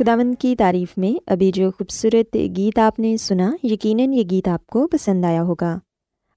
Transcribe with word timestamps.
خداون 0.00 0.34
کی 0.34 0.56
تعریف 0.56 0.98
میں 0.98 1.20
ابھی 1.26 1.52
جو 1.52 1.70
خوبصورت 1.70 2.36
گیت 2.56 2.78
آپ 2.78 2.98
نے 2.98 3.16
سنا، 3.16 3.52
یقیناً 3.62 4.12
یہ 4.12 4.22
گیت 4.30 4.48
آپ 4.48 4.66
کو 4.66 4.86
پسند 4.86 5.24
آیا 5.24 5.42
ہوگا۔ 5.42 5.78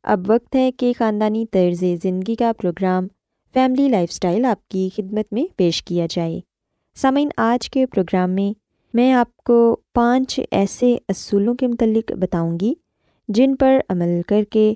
اب 0.03 0.19
وقت 0.27 0.55
ہے 0.55 0.71
کہ 0.71 0.93
خاندانی 0.97 1.45
طرز 1.51 1.83
زندگی 2.03 2.35
کا 2.35 2.51
پروگرام 2.61 3.07
فیملی 3.53 3.89
لائف 3.89 4.09
اسٹائل 4.11 4.45
آپ 4.45 4.67
کی 4.67 4.89
خدمت 4.95 5.33
میں 5.33 5.43
پیش 5.55 5.83
کیا 5.83 6.07
جائے۔ 6.09 6.39
سامعین، 6.95 7.29
آج 7.37 7.69
کے 7.69 7.85
پروگرام 7.85 8.31
میں 8.31 8.59
میں 8.93 9.13
آپ 9.13 9.37
کو 9.37 9.77
پانچ 9.93 10.39
ایسے 10.51 10.97
اصولوں 11.09 11.55
کے 11.55 11.67
متعلق 11.67 12.11
بتاؤں 12.11 12.57
گی 12.61 12.73
جن 13.27 13.55
پر 13.55 13.79
عمل 13.89 14.21
کر 14.27 14.43
کے 14.43 14.73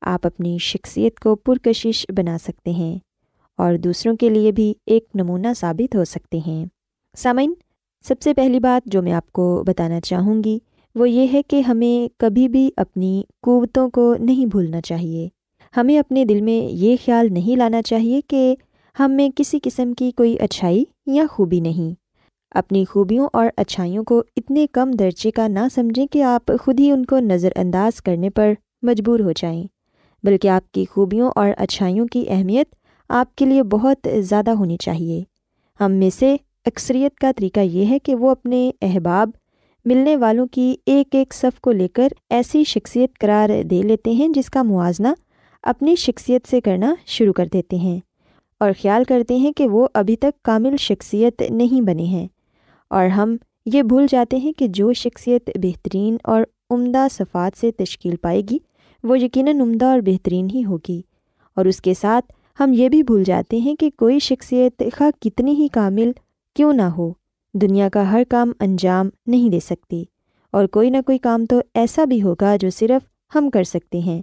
آپ 0.00 0.26
اپنی 0.26 0.58
شخصیت 0.58 1.20
کو 1.20 1.36
پرکشش 1.36 2.06
بنا 2.16 2.38
سکتے 2.38 2.70
ہیں 2.70 2.98
اور 3.56 3.74
دوسروں 3.74 4.16
کے 4.16 4.28
لیے 4.28 4.52
بھی 4.52 4.74
ایک 4.86 5.04
نمونہ 5.14 5.48
ثابت 5.56 5.96
ہو 5.96 6.04
سکتے 6.04 6.38
ہیں۔ 6.46 6.66
سامعین 7.16 7.54
سب 8.08 8.14
سے 8.20 8.34
پہلی 8.34 8.60
بات 8.60 8.88
جو 8.88 9.02
میں 9.02 9.12
آپ 9.12 9.32
کو 9.32 9.64
بتانا 9.66 10.00
چاہوں 10.00 10.44
گی 10.44 10.58
وہ 10.94 11.10
یہ 11.10 11.26
ہے 11.32 11.42
کہ 11.42 11.60
ہمیں 11.60 12.14
کبھی 12.18 12.48
بھی 12.48 12.70
اپنی 12.76 13.22
قوتوں 13.42 13.90
کو 13.90 14.14
نہیں 14.20 14.46
بھولنا 14.46 14.80
چاہیے۔ 14.80 15.28
ہمیں 15.76 15.98
اپنے 15.98 16.24
دل 16.24 16.40
میں 16.40 16.74
یہ 16.74 16.96
خیال 17.04 17.28
نہیں 17.30 17.56
لانا 17.56 17.82
چاہیے 17.82 18.20
کہ 18.20 18.56
ہم 18.98 19.12
میں 19.12 19.28
کسی 19.36 19.58
قسم 19.62 19.92
کی 19.92 20.10
کوئی 20.10 20.36
اچھائی 20.40 20.84
یا 21.06 21.24
خوبی 21.30 21.60
نہیں۔ 21.60 21.94
اپنی 22.50 22.84
خوبیوں 22.84 23.28
اور 23.32 23.46
اچھائیوں 23.56 24.04
کو 24.04 24.22
اتنے 24.36 24.66
کم 24.72 24.90
درجے 24.90 25.30
کا 25.30 25.48
نہ 25.48 25.68
سمجھیں 25.74 26.06
کہ 26.06 26.22
آپ 26.22 26.52
خود 26.60 26.80
ہی 26.80 26.90
ان 26.90 27.04
کو 27.04 27.18
نظر 27.18 27.52
انداز 27.56 28.02
کرنے 28.02 28.30
پر 28.30 28.52
مجبور 28.82 29.20
ہو 29.20 29.32
جائیں۔ 29.32 29.64
بلکہ 30.22 30.48
آپ 30.48 30.72
کی 30.72 30.84
خوبیوں 30.90 31.30
اور 31.36 31.48
اچھائیوں 31.56 32.06
کی 32.06 32.24
اہمیت 32.28 32.74
آپ 33.08 33.36
کے 33.36 33.44
لیے 33.44 33.62
بہت 33.62 34.08
زیادہ 34.18 34.50
ہونی 34.50 34.76
چاہیے۔ 34.76 35.22
ہم 35.80 35.92
میں 35.92 36.10
سے 36.10 36.36
اکثریت 36.66 37.14
کا 37.14 37.30
طریقہ 37.36 37.60
یہ 37.60 37.86
ہے 37.86 37.98
کہ 37.98 38.14
وہ 38.14 38.30
اپنے 38.30 38.70
احباب، 38.82 39.30
ملنے 39.84 40.16
والوں 40.16 40.46
کی 40.46 40.76
ایک 40.86 41.14
ایک 41.14 41.34
صف 41.34 41.60
کو 41.60 41.72
لے 41.72 41.88
کر 41.88 42.08
ایسی 42.30 42.64
شخصیت 42.64 43.18
قرار 43.18 43.50
دے 43.62 43.82
لیتے 43.82 44.10
ہیں 44.10 44.28
جس 44.28 44.50
کا 44.50 44.62
موازنہ 44.62 45.08
اپنی 45.62 45.94
شخصیت 45.96 46.46
سے 46.50 46.60
کرنا 46.60 46.94
شروع 47.06 47.32
کر 47.32 47.46
دیتے 47.52 47.76
ہیں 47.76 48.00
اور 48.60 48.70
خیال 48.82 49.04
کرتے 49.04 49.36
ہیں 49.36 49.52
کہ 49.52 49.68
وہ 49.68 49.88
ابھی 49.94 50.16
تک 50.16 50.42
کامل 50.42 50.76
شخصیت 50.76 51.42
نہیں 51.50 51.80
بنے 51.80 52.02
ہیں۔ 52.02 52.28
اور 52.90 53.06
ہم 53.06 53.36
یہ 53.66 53.82
بھول 53.82 54.06
جاتے 54.10 54.36
ہیں 54.36 54.52
کہ 54.52 54.68
جو 54.68 54.92
شخصیت 54.92 55.50
بہترین 55.62 56.16
اور 56.24 56.42
عمدہ 56.70 57.06
صفات 57.10 57.60
سے 57.60 57.70
تشکیل 57.70 58.16
پائے 58.16 58.42
گی، 58.50 58.58
وہ 59.04 59.18
یقیناً 59.18 59.60
عمدہ 59.60 59.84
اور 59.84 60.00
بہترین 60.00 60.48
ہی 60.54 60.64
ہوگی۔ 60.64 61.02
اور 61.56 61.64
اس 61.64 61.80
کے 61.80 61.94
ساتھ 61.94 62.32
ہم 62.60 62.72
یہ 62.72 62.88
بھی 62.88 63.02
بھول 63.02 63.24
جاتے 63.24 63.56
ہیں 63.56 63.74
کہ 63.74 63.90
کوئی 63.96 64.18
شخصیت 64.18 64.82
خواہ 64.96 65.10
کتنی 65.20 65.52
ہی 65.52 65.68
کامل 65.68 66.12
کیوں 66.56 66.72
نہ 66.72 66.82
ہو؟ 66.82 67.12
دنیا 67.54 67.88
کا 67.88 68.10
ہر 68.12 68.22
کام 68.28 68.52
انجام 68.60 69.08
نہیں 69.26 69.50
دے 69.50 69.58
سکتی 69.60 70.02
اور 70.52 70.66
کوئی 70.66 70.90
نہ 70.90 70.96
کوئی 71.06 71.18
کام 71.18 71.44
تو 71.46 71.60
ایسا 71.74 72.04
بھی 72.04 72.22
ہوگا 72.22 72.56
جو 72.56 72.70
صرف 72.70 73.34
ہم 73.34 73.50
کر 73.50 73.64
سکتے 73.64 73.98
ہیں، 73.98 74.20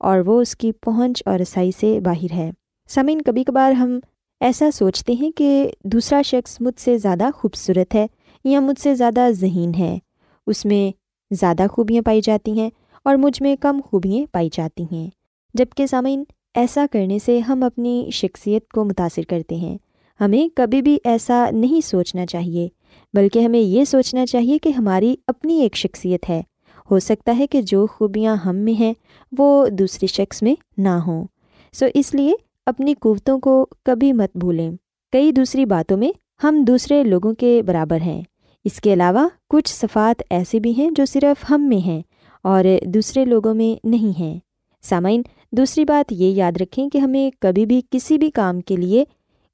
اور 0.00 0.18
وہ 0.18 0.40
اس 0.40 0.54
کی 0.56 0.72
پہنچ 0.72 1.22
اور 1.26 1.38
رسائی 1.38 1.70
سے 1.80 1.98
باہر 2.00 2.32
ہے۔ 2.32 2.50
سمعین 2.90 3.22
کبھی 3.22 3.44
کبھار 3.44 3.72
ہم 3.72 3.98
ایسا 4.40 4.70
سوچتے 4.70 5.12
ہیں 5.12 5.30
کہ 5.30 5.70
دوسرا 5.84 6.22
شخص 6.22 6.56
مجھ 6.60 6.80
سے 6.80 6.98
زیادہ 6.98 7.30
خوبصورت 7.34 7.94
ہے 7.94 8.06
یا 8.44 8.60
مجھ 8.60 8.80
سے 8.80 8.94
زیادہ 8.94 9.28
ذہین 9.30 9.74
ہے۔ 9.74 9.98
اس 10.46 10.64
میں 10.64 10.90
زیادہ 11.30 11.66
خوبیاں 11.70 12.02
پائی 12.02 12.20
جاتی 12.20 12.58
ہیں 12.60 12.70
اور 13.04 13.16
مجھ 13.16 13.42
میں 13.42 13.56
کم 13.56 13.80
خوبیاں 13.84 14.32
پائی 14.32 14.48
جاتی 14.52 14.84
ہیں۔ 14.92 15.08
جبکہ 15.54 15.86
سامعین، 15.86 16.24
ایسا 16.54 16.84
کرنے 16.92 17.18
سے 17.18 17.38
ہم 17.38 17.62
اپنی 17.62 18.10
شخصیت 18.12 18.68
کو 18.68 18.84
متاثر 18.84 19.22
کرتے 19.22 19.54
ہیں۔ 19.54 19.76
ہمیں 20.22 20.56
کبھی 20.56 20.82
بھی 20.82 20.98
ایسا 21.04 21.48
نہیں 21.52 21.86
سوچنا 21.86 22.26
چاہیے، 22.26 22.68
بلکہ 23.14 23.38
ہمیں 23.38 23.60
یہ 23.60 23.84
سوچنا 23.84 24.26
چاہیے 24.26 24.58
کہ 24.58 24.68
ہماری 24.68 25.16
اپنی 25.26 25.60
ایک 25.60 25.76
شخصیت 25.76 26.30
ہے۔ 26.30 26.42
ہو 26.90 26.98
سکتا 26.98 27.36
ہے 27.38 27.46
کہ 27.46 27.62
جو 27.62 27.86
خوبیاں 27.86 28.36
ہم 28.36 28.56
میں 28.56 28.80
ہیں 28.80 28.92
وہ 29.38 29.68
دوسرے 29.68 30.06
شخص 30.06 30.42
میں 30.42 30.54
نہ 30.78 30.88
ہوں۔ 30.88 31.26
سو 31.72 31.84
so 31.84 31.92
اس 31.94 32.14
لیے 32.14 32.32
اپنی 32.66 32.94
قوتوں 32.94 33.40
کو 33.40 33.66
کبھی 33.84 34.12
مت 34.12 34.36
بھولیں۔ 34.36 34.70
کئی 35.12 35.32
دوسری 35.32 35.64
باتوں 35.64 35.96
میں 35.96 36.12
ہم 36.44 36.64
دوسرے 36.66 37.02
لوگوں 37.02 37.34
کے 37.34 37.62
برابر 37.66 38.00
ہیں۔ 38.00 38.22
اس 38.64 38.80
کے 38.80 38.92
علاوہ 38.92 39.28
کچھ 39.48 39.74
صفات 39.74 40.22
ایسے 40.30 40.60
بھی 40.60 40.72
ہیں 40.78 40.90
جو 40.90 41.04
صرف 41.04 41.50
ہم 41.50 41.68
میں 41.68 41.86
ہیں 41.86 42.02
اور 42.42 42.64
دوسرے 42.84 43.24
لوگوں 43.24 43.54
میں 43.54 43.86
نہیں 43.86 44.20
ہیں۔ 44.20 44.38
سامعین، 44.82 45.22
دوسری 45.52 45.84
بات 45.84 46.12
یہ 46.12 46.30
یاد 46.30 46.52
رکھیں 46.60 46.88
کہ 46.88 46.98
ہمیں 46.98 47.30
کبھی 47.40 47.66
بھی 47.66 47.80
کسی 47.90 48.18
بھی 48.18 48.30
کام 48.30 48.60
کے 48.60 48.76
لیے 48.76 49.04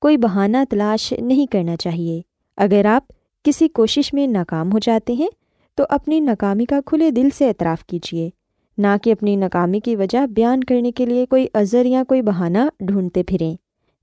کوئی 0.00 0.16
بہانہ 0.16 0.56
تلاش 0.70 1.12
نہیں 1.12 1.52
کرنا 1.52 1.76
چاہیے۔ 1.76 2.22
اگر 2.56 2.84
آپ 2.84 3.12
کسی 3.44 3.68
کوشش 3.68 4.14
میں 4.14 4.26
ناکام 4.26 4.72
ہو 4.72 4.78
جاتے 4.78 5.12
ہیں، 5.12 5.28
تو 5.74 5.84
اپنی 5.88 6.20
ناکامی 6.20 6.64
کا 6.64 6.80
کھلے 6.86 7.10
دل 7.10 7.28
سے 7.34 7.48
اعتراف 7.48 7.86
کیجیے۔ 7.86 8.30
نہ 8.78 8.86
کہ 9.02 9.12
اپنی 9.12 9.36
ناکامی 9.36 9.80
کی 9.80 9.96
وجہ 9.96 10.26
بیان 10.26 10.64
کرنے 10.64 10.92
کے 10.92 11.06
لیے 11.06 11.26
کوئی 11.26 11.46
عذر 11.54 11.84
یا 11.84 12.02
کوئی 12.08 12.22
بہانہ 12.22 12.58
ڈھونڈتے 12.80 13.22
پھریں 13.22 13.56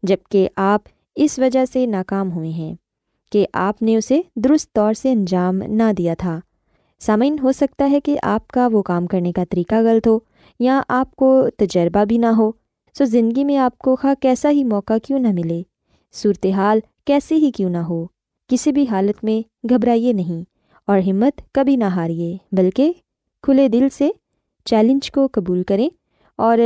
جبکہ 0.03 0.49
آپ 0.55 0.81
اس 1.15 1.39
وجہ 1.39 1.65
سے 1.73 1.85
ناکام 1.85 2.31
ہوئے 2.31 2.49
ہیں 2.49 2.75
کہ 3.31 3.45
آپ 3.53 3.81
نے 3.81 3.95
اسے 3.95 4.21
درست 4.35 4.73
طور 4.73 4.93
سے 4.93 5.11
انجام 5.11 5.55
نہ 5.55 5.93
دیا 5.97 6.13
تھا۔ 6.17 6.39
سامعین، 6.99 7.35
ہو 7.43 7.51
سکتا 7.51 7.91
ہے 7.91 7.99
کہ 7.99 8.17
آپ 8.23 8.47
کا 8.47 8.67
وہ 8.71 8.81
کام 8.81 9.07
کرنے 9.07 9.31
کا 9.31 9.43
طریقہ 9.49 9.75
غلط 9.75 10.07
ہو 10.07 10.19
یا 10.59 10.81
آپ 10.87 11.15
کو 11.15 11.47
تجربہ 11.57 12.05
بھی 12.05 12.17
نہ 12.17 12.25
ہو۔ 12.25 12.51
سو 12.97 13.05
زندگی 13.05 13.43
میں 13.43 13.57
آپ 13.57 13.77
کو 13.77 13.95
خواہ 13.95 14.13
کیسا 14.21 14.49
ہی 14.49 14.63
موقع 14.63 14.93
کیوں 15.03 15.19
نہ 15.19 15.27
ملے۔ 15.27 15.63
صورتحال 16.15 16.79
کیسے 17.05 17.35
ہی 17.35 17.51
کیوں 17.51 17.69
نہ 17.69 17.77
ہو، 17.77 18.05
کسی 18.49 18.71
بھی 18.71 18.85
حالت 18.91 19.23
میں 19.23 19.67
گھبرائیے 19.69 20.13
نہیں 20.13 20.43
اور 20.87 20.99
ہمت 20.99 21.41
کبھی 21.51 21.75
نہ 21.75 21.83
ہاریے 21.83 22.37
بلکہ 22.51 22.93
کھلے 23.43 23.67
دل 23.67 23.87
سے 23.97 24.09
چیلنج 24.65 25.11
کو 25.11 25.27
قبول 25.31 25.63
کریں 25.63 25.89
اور 26.39 26.57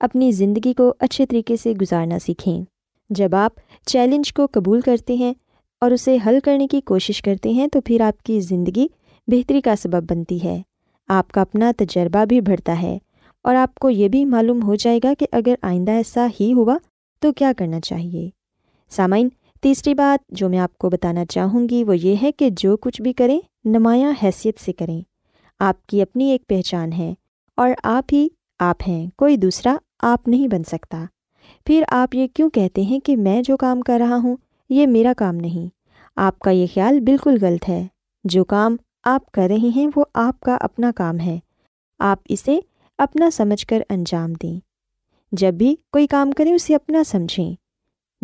اپنی 0.00 0.32
زندگی 0.32 0.72
کو 0.72 0.94
اچھے 0.98 1.26
طریقے 1.26 1.56
سے 1.56 1.72
گزارنا 1.72 2.18
سیکھیں۔ 2.18 2.64
جب 3.10 3.34
آپ 3.34 3.52
چیلنج 3.86 4.32
کو 4.32 4.46
قبول 4.52 4.80
کرتے 4.80 5.14
ہیں 5.14 5.34
اور 5.80 5.90
اسے 5.90 6.16
حل 6.26 6.38
کرنے 6.44 6.66
کی 6.66 6.80
کوشش 6.80 7.22
کرتے 7.22 7.50
ہیں 7.50 7.66
تو 7.66 7.80
پھر 7.80 8.00
آپ 8.00 8.22
کی 8.22 8.40
زندگی 8.40 8.86
بہتری 9.28 9.60
کا 9.60 9.76
سبب 9.76 10.10
بنتی 10.10 10.44
ہے۔ 10.44 10.62
آپ 11.08 11.32
کا 11.32 11.40
اپنا 11.40 11.72
تجربہ 11.76 12.24
بھی 12.24 12.40
بڑھتا 12.40 12.82
ہے 12.82 12.98
اور 13.42 13.54
آپ 13.54 13.74
کو 13.74 13.90
یہ 13.90 14.08
بھی 14.08 14.24
معلوم 14.24 14.62
ہو 14.62 14.74
جائے 14.74 15.00
گا 15.04 15.12
کہ 15.18 15.26
اگر 15.32 15.54
آئندہ 15.62 15.90
ایسا 15.90 16.26
ہی 16.40 16.52
ہوا 16.52 16.76
تو 17.22 17.32
کیا 17.32 17.52
کرنا 17.56 17.80
چاہیے۔ 17.80 18.28
سامعین، 18.90 19.28
تیسری 19.60 19.94
بات 19.94 20.28
جو 20.28 20.48
میں 20.48 20.58
آپ 20.58 20.78
کو 20.78 20.90
بتانا 20.90 21.24
چاہوں 21.24 21.68
گی 21.68 21.84
وہ 21.84 21.96
یہ 21.96 22.14
ہے 22.22 22.32
کہ 22.32 22.50
جو 22.50 22.76
کچھ 22.76 23.02
بھی 23.02 23.12
کریں، 23.12 23.40
نمایاں 23.64 24.12
حیثیت 24.22 24.60
سے 24.60 24.72
کریں۔ 24.72 25.00
آپ 25.58 25.86
کی 25.86 26.02
اپنی 26.02 26.30
ایک 26.30 26.46
پہچان 26.46 26.92
ہے 26.92 27.14
اور 27.56 27.70
آپ 27.82 28.04
ہی 28.12 28.28
آپ 28.58 28.76
ہیں، 28.88 29.06
کوئی 29.16 29.36
دوسرا 29.36 29.76
آپ 30.00 30.28
نہیں 30.28 30.48
بن 30.48 30.64
سکتا۔ 30.64 31.04
پھر 31.66 31.82
آپ 31.90 32.14
یہ 32.14 32.26
کیوں 32.26 32.50
کہتے 32.50 32.82
ہیں 32.82 33.00
کہ 33.00 33.16
میں 33.16 33.42
جو 33.42 33.56
کام 33.56 33.80
کر 33.80 34.00
رہا 34.00 34.16
ہوں، 34.16 34.36
یہ 34.70 34.86
میرا 34.86 35.12
کام 35.16 35.34
نہیں۔ 35.34 35.68
آپ 36.16 36.38
کا 36.38 36.50
یہ 36.50 36.66
خیال 36.74 37.00
بالکل 37.00 37.38
غلط 37.40 37.68
ہے۔ 37.68 37.86
جو 38.24 38.44
کام 38.44 38.76
آپ 39.04 39.32
کر 39.32 39.46
رہے 39.48 39.68
ہیں، 39.76 39.86
وہ 39.96 40.04
آپ 40.14 40.40
کا 40.40 40.56
اپنا 40.60 40.92
کام 40.96 41.20
ہے۔ 41.20 41.38
آپ 41.98 42.18
اسے 42.28 42.58
اپنا 42.98 43.30
سمجھ 43.30 43.66
کر 43.66 43.82
انجام 43.88 44.32
دیں۔ 44.32 44.60
جب 45.32 45.54
بھی 45.54 45.76
کوئی 45.92 46.06
کام 46.06 46.32
کریں، 46.32 46.54
اسے 46.54 46.74
اپنا 46.74 47.04
سمجھیں۔ 47.04 47.65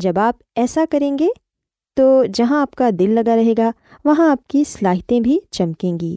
جب 0.02 0.18
آپ 0.18 0.42
ایسا 0.56 0.84
کریں 0.90 1.18
گے 1.18 1.26
تو 1.96 2.24
جہاں 2.34 2.60
آپ 2.62 2.74
کا 2.74 2.90
دل 2.98 3.10
لگا 3.10 3.36
رہے 3.36 3.52
گا، 3.58 3.70
وہاں 4.04 4.30
آپ 4.30 4.46
کی 4.48 4.64
صلاحیتیں 4.64 5.20
بھی 5.20 5.38
چمکیں 5.50 5.98
گی۔ 6.00 6.16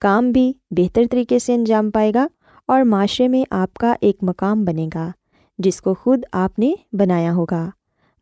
کام 0.00 0.30
بھی 0.30 0.52
بہتر 0.70 1.02
طریقے 1.10 1.38
سے 1.38 1.54
انجام 1.54 1.90
پائے 1.90 2.12
گا 2.14 2.26
اور 2.66 2.82
معاشرے 2.82 3.28
میں 3.28 3.44
آپ 3.50 3.74
کا 3.74 3.94
ایک 4.00 4.16
مقام 4.22 4.64
بنے 4.64 4.88
گا، 4.94 5.10
جس 5.58 5.80
کو 5.80 5.94
خود 5.94 6.22
آپ 6.32 6.58
نے 6.58 6.74
بنایا 6.92 7.34
ہوگا۔ 7.34 7.70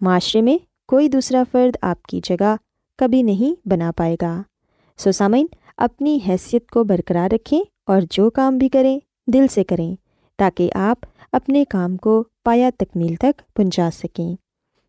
معاشرے 0.01 0.43
میں 0.43 0.59
کوئی 0.89 1.09
دوسرا 1.09 1.43
فرد 1.53 1.77
آپ 1.83 2.03
کی 2.03 2.21
جگہ 2.25 2.57
کبھی 2.99 3.23
نہیں 3.23 3.69
بنا 3.69 3.91
پائے 3.97 4.17
گا۔ 4.23 4.43
سوسامین 4.99 5.47
اپنی 5.77 6.19
حیثیت 6.29 6.71
کو 6.71 6.85
برقرار 6.85 7.35
رکھیں 7.35 7.63
اور 7.87 8.01
جو 8.11 8.31
کام 8.31 8.59
بھی 8.59 8.69
کریں، 8.69 8.99
دل 9.27 9.47
سے 9.51 9.65
کریں، 9.65 9.95
تاکہ 10.39 10.71
آپ 10.75 11.07
اپنے 11.33 11.65
کام 11.65 11.97
کو 11.97 12.25
پایا 12.45 12.71
تکمیل 12.79 13.15
تک 13.15 13.43
پہنچا 13.57 13.89
سکیں۔ 13.93 14.35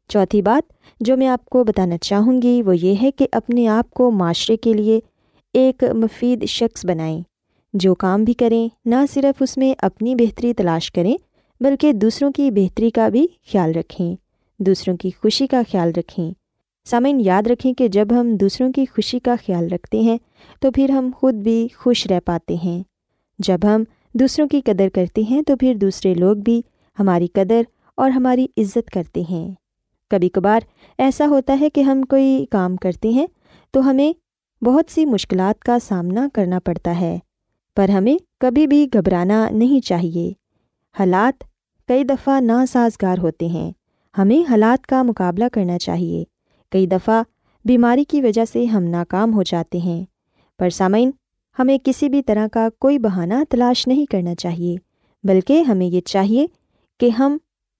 چوتھی 0.09 0.41
بات 0.41 0.73
جو 0.99 1.17
میں 1.17 1.27
آپ 1.27 1.45
کو 1.45 1.63
بتانا 1.63 1.97
چاہوں 1.97 2.41
گی 2.41 2.61
وہ 2.65 2.77
یہ 2.77 2.95
ہے 3.01 3.11
کہ 3.11 3.27
اپنے 3.31 3.67
آپ 3.67 3.91
کو 3.91 4.11
معاشرے 4.11 4.57
کے 4.57 4.73
لیے 4.73 4.99
ایک 5.53 5.83
مفید 5.83 6.45
شخص 6.45 6.85
بنائیں، 6.85 7.21
جو 7.73 7.95
کام 7.95 8.23
بھی 8.23 8.33
کریں، 8.33 8.69
نہ 8.85 8.95
صرف 9.13 9.41
اس 9.41 9.57
میں 9.57 9.73
اپنی 9.77 10.15
بہتری 10.15 10.53
تلاش 10.53 10.91
کریں، 10.91 11.17
بلکہ 11.61 11.93
دوسروں 11.93 12.31
کی 12.31 12.51
بہتری 12.51 12.89
کا 12.89 13.09
بھی 13.09 13.27
خیال 13.51 13.71
رکھیں، 13.71 14.15
دوسروں 14.59 14.97
کی 14.97 15.09
خوشی 15.21 15.47
کا 15.47 15.61
خیال 15.71 15.91
رکھیں۔ 15.97 16.31
سامعین، 16.85 17.21
یاد 17.21 17.47
رکھیں 17.47 17.73
کہ 17.73 17.87
جب 17.87 18.07
ہم 18.11 18.35
دوسروں 18.35 18.71
کی 18.71 18.85
خوشی 18.85 19.19
کا 19.19 19.35
خیال 19.47 19.67
رکھتے 19.71 19.99
ہیں، 19.99 20.17
تو 20.61 20.71
پھر 20.71 20.89
ہم 20.89 21.09
خود 21.15 21.33
بھی 21.33 21.67
خوش 21.77 22.07
رہ 22.07 22.19
پاتے 22.25 22.55
ہیں۔ 22.63 22.83
جب 23.39 23.59
ہم 23.63 23.83
دوسروں 24.13 24.47
کی 24.47 24.61
قدر 24.61 24.87
کرتے 24.93 25.21
ہیں، 25.21 25.41
تو 25.41 25.55
پھر 25.55 25.73
دوسرے 25.75 26.13
لوگ 26.13 26.35
بھی 26.35 26.61
ہماری 26.99 27.27
قدر 27.33 27.61
اور 27.97 28.09
ہماری 28.09 28.47
عزت 28.57 28.89
کرتے 28.93 29.23
ہیں۔ 29.29 29.53
کبھی 30.09 30.29
کبھار 30.29 30.59
ایسا 30.97 31.27
ہوتا 31.27 31.57
ہے 31.59 31.69
کہ 31.69 31.81
ہم 31.81 32.01
کوئی 32.01 32.45
کام 32.51 32.75
کرتے 32.75 33.09
ہیں 33.09 33.27
تو 33.73 33.89
ہمیں 33.89 34.11
بہت 34.61 34.91
سی 34.91 35.05
مشکلات 35.05 35.63
کا 35.63 35.77
سامنا 35.79 36.27
کرنا 36.33 36.59
پڑتا 36.59 36.99
ہے، 36.99 37.17
پر 37.77 37.89
ہمیں 37.89 38.17
کبھی 38.39 38.67
بھی 38.67 38.87
گھبرانا 38.93 39.49
نہیں 39.49 39.85
چاہیے۔ 39.85 40.31
حالات 40.95 41.43
کئی 41.89 42.03
دفعہ 42.03 42.39
ناسازگار 42.39 43.17
ہوتے 43.17 43.45
ہیں، 43.45 43.71
ہمیں 44.15 44.49
حالات 44.49 44.87
کا 44.87 45.03
مقابلہ 45.03 45.45
کرنا 45.53 45.77
چاہیے۔ 45.77 46.23
کئی 46.71 46.87
دفعہ 46.87 47.21
بیماری 47.65 48.03
کی 48.03 48.21
وجہ 48.21 48.45
سے 48.45 48.65
ہم 48.65 48.83
ناکام 48.83 49.33
ہو 49.33 49.43
جاتے 49.43 49.77
ہیں، 49.77 50.03
پر 50.59 50.69
سامعین، 50.69 51.11
ہمیں 51.57 51.77
کسی 51.83 52.09
بھی 52.09 52.21
طرح 52.23 52.47
کا 52.53 52.67
کوئی 52.79 52.99
بہانہ 52.99 53.33
تلاش 53.49 53.87
نہیں 53.87 54.05
کرنا 54.05 54.35
چاہیے، 54.35 54.75
بلکہ 55.23 55.61
ہمیں 55.61 55.85
یہ 55.85 56.01
چاہیے 56.01 56.45
کہ 56.99 57.09
ہم 57.09 57.37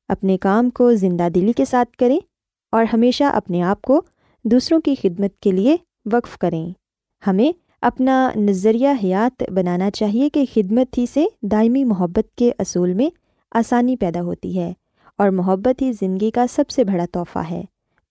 اپنے 0.09 0.37
کام 0.37 0.69
کو 0.69 0.93
زندہ 0.93 1.27
دلی 1.35 1.53
کے 1.53 1.65
ساتھ 1.65 1.97
کریں 1.97 2.19
اور 2.71 2.85
ہمیشہ 2.93 3.23
اپنے 3.23 3.61
آپ 3.61 3.81
کو 3.81 4.01
دوسروں 4.43 4.81
کی 4.81 4.95
خدمت 5.01 5.39
کے 5.39 5.51
لیے 5.51 5.77
وقف 6.11 6.37
کریں۔ 6.37 6.69
ہمیں 7.27 7.51
اپنا 7.81 8.31
نظریہ 8.35 8.87
حیات 9.03 9.43
بنانا 9.51 9.91
چاہیے 9.91 10.29
کہ 10.29 10.45
خدمت 10.53 10.97
ہی 10.97 11.05
سے 11.13 11.25
دائمی 11.41 11.83
محبت 11.83 12.35
کے 12.35 12.51
اصول 12.59 12.93
میں 12.93 13.09
آسانی 13.51 13.95
پیدا 13.95 14.21
ہوتی 14.21 14.59
ہے 14.59 14.73
اور 15.17 15.29
محبت 15.29 15.81
ہی 15.81 15.91
زندگی 15.91 16.31
کا 16.31 16.45
سب 16.47 16.69
سے 16.69 16.83
بڑا 16.83 17.05
تحفہ 17.11 17.39
ہے۔ 17.51 17.63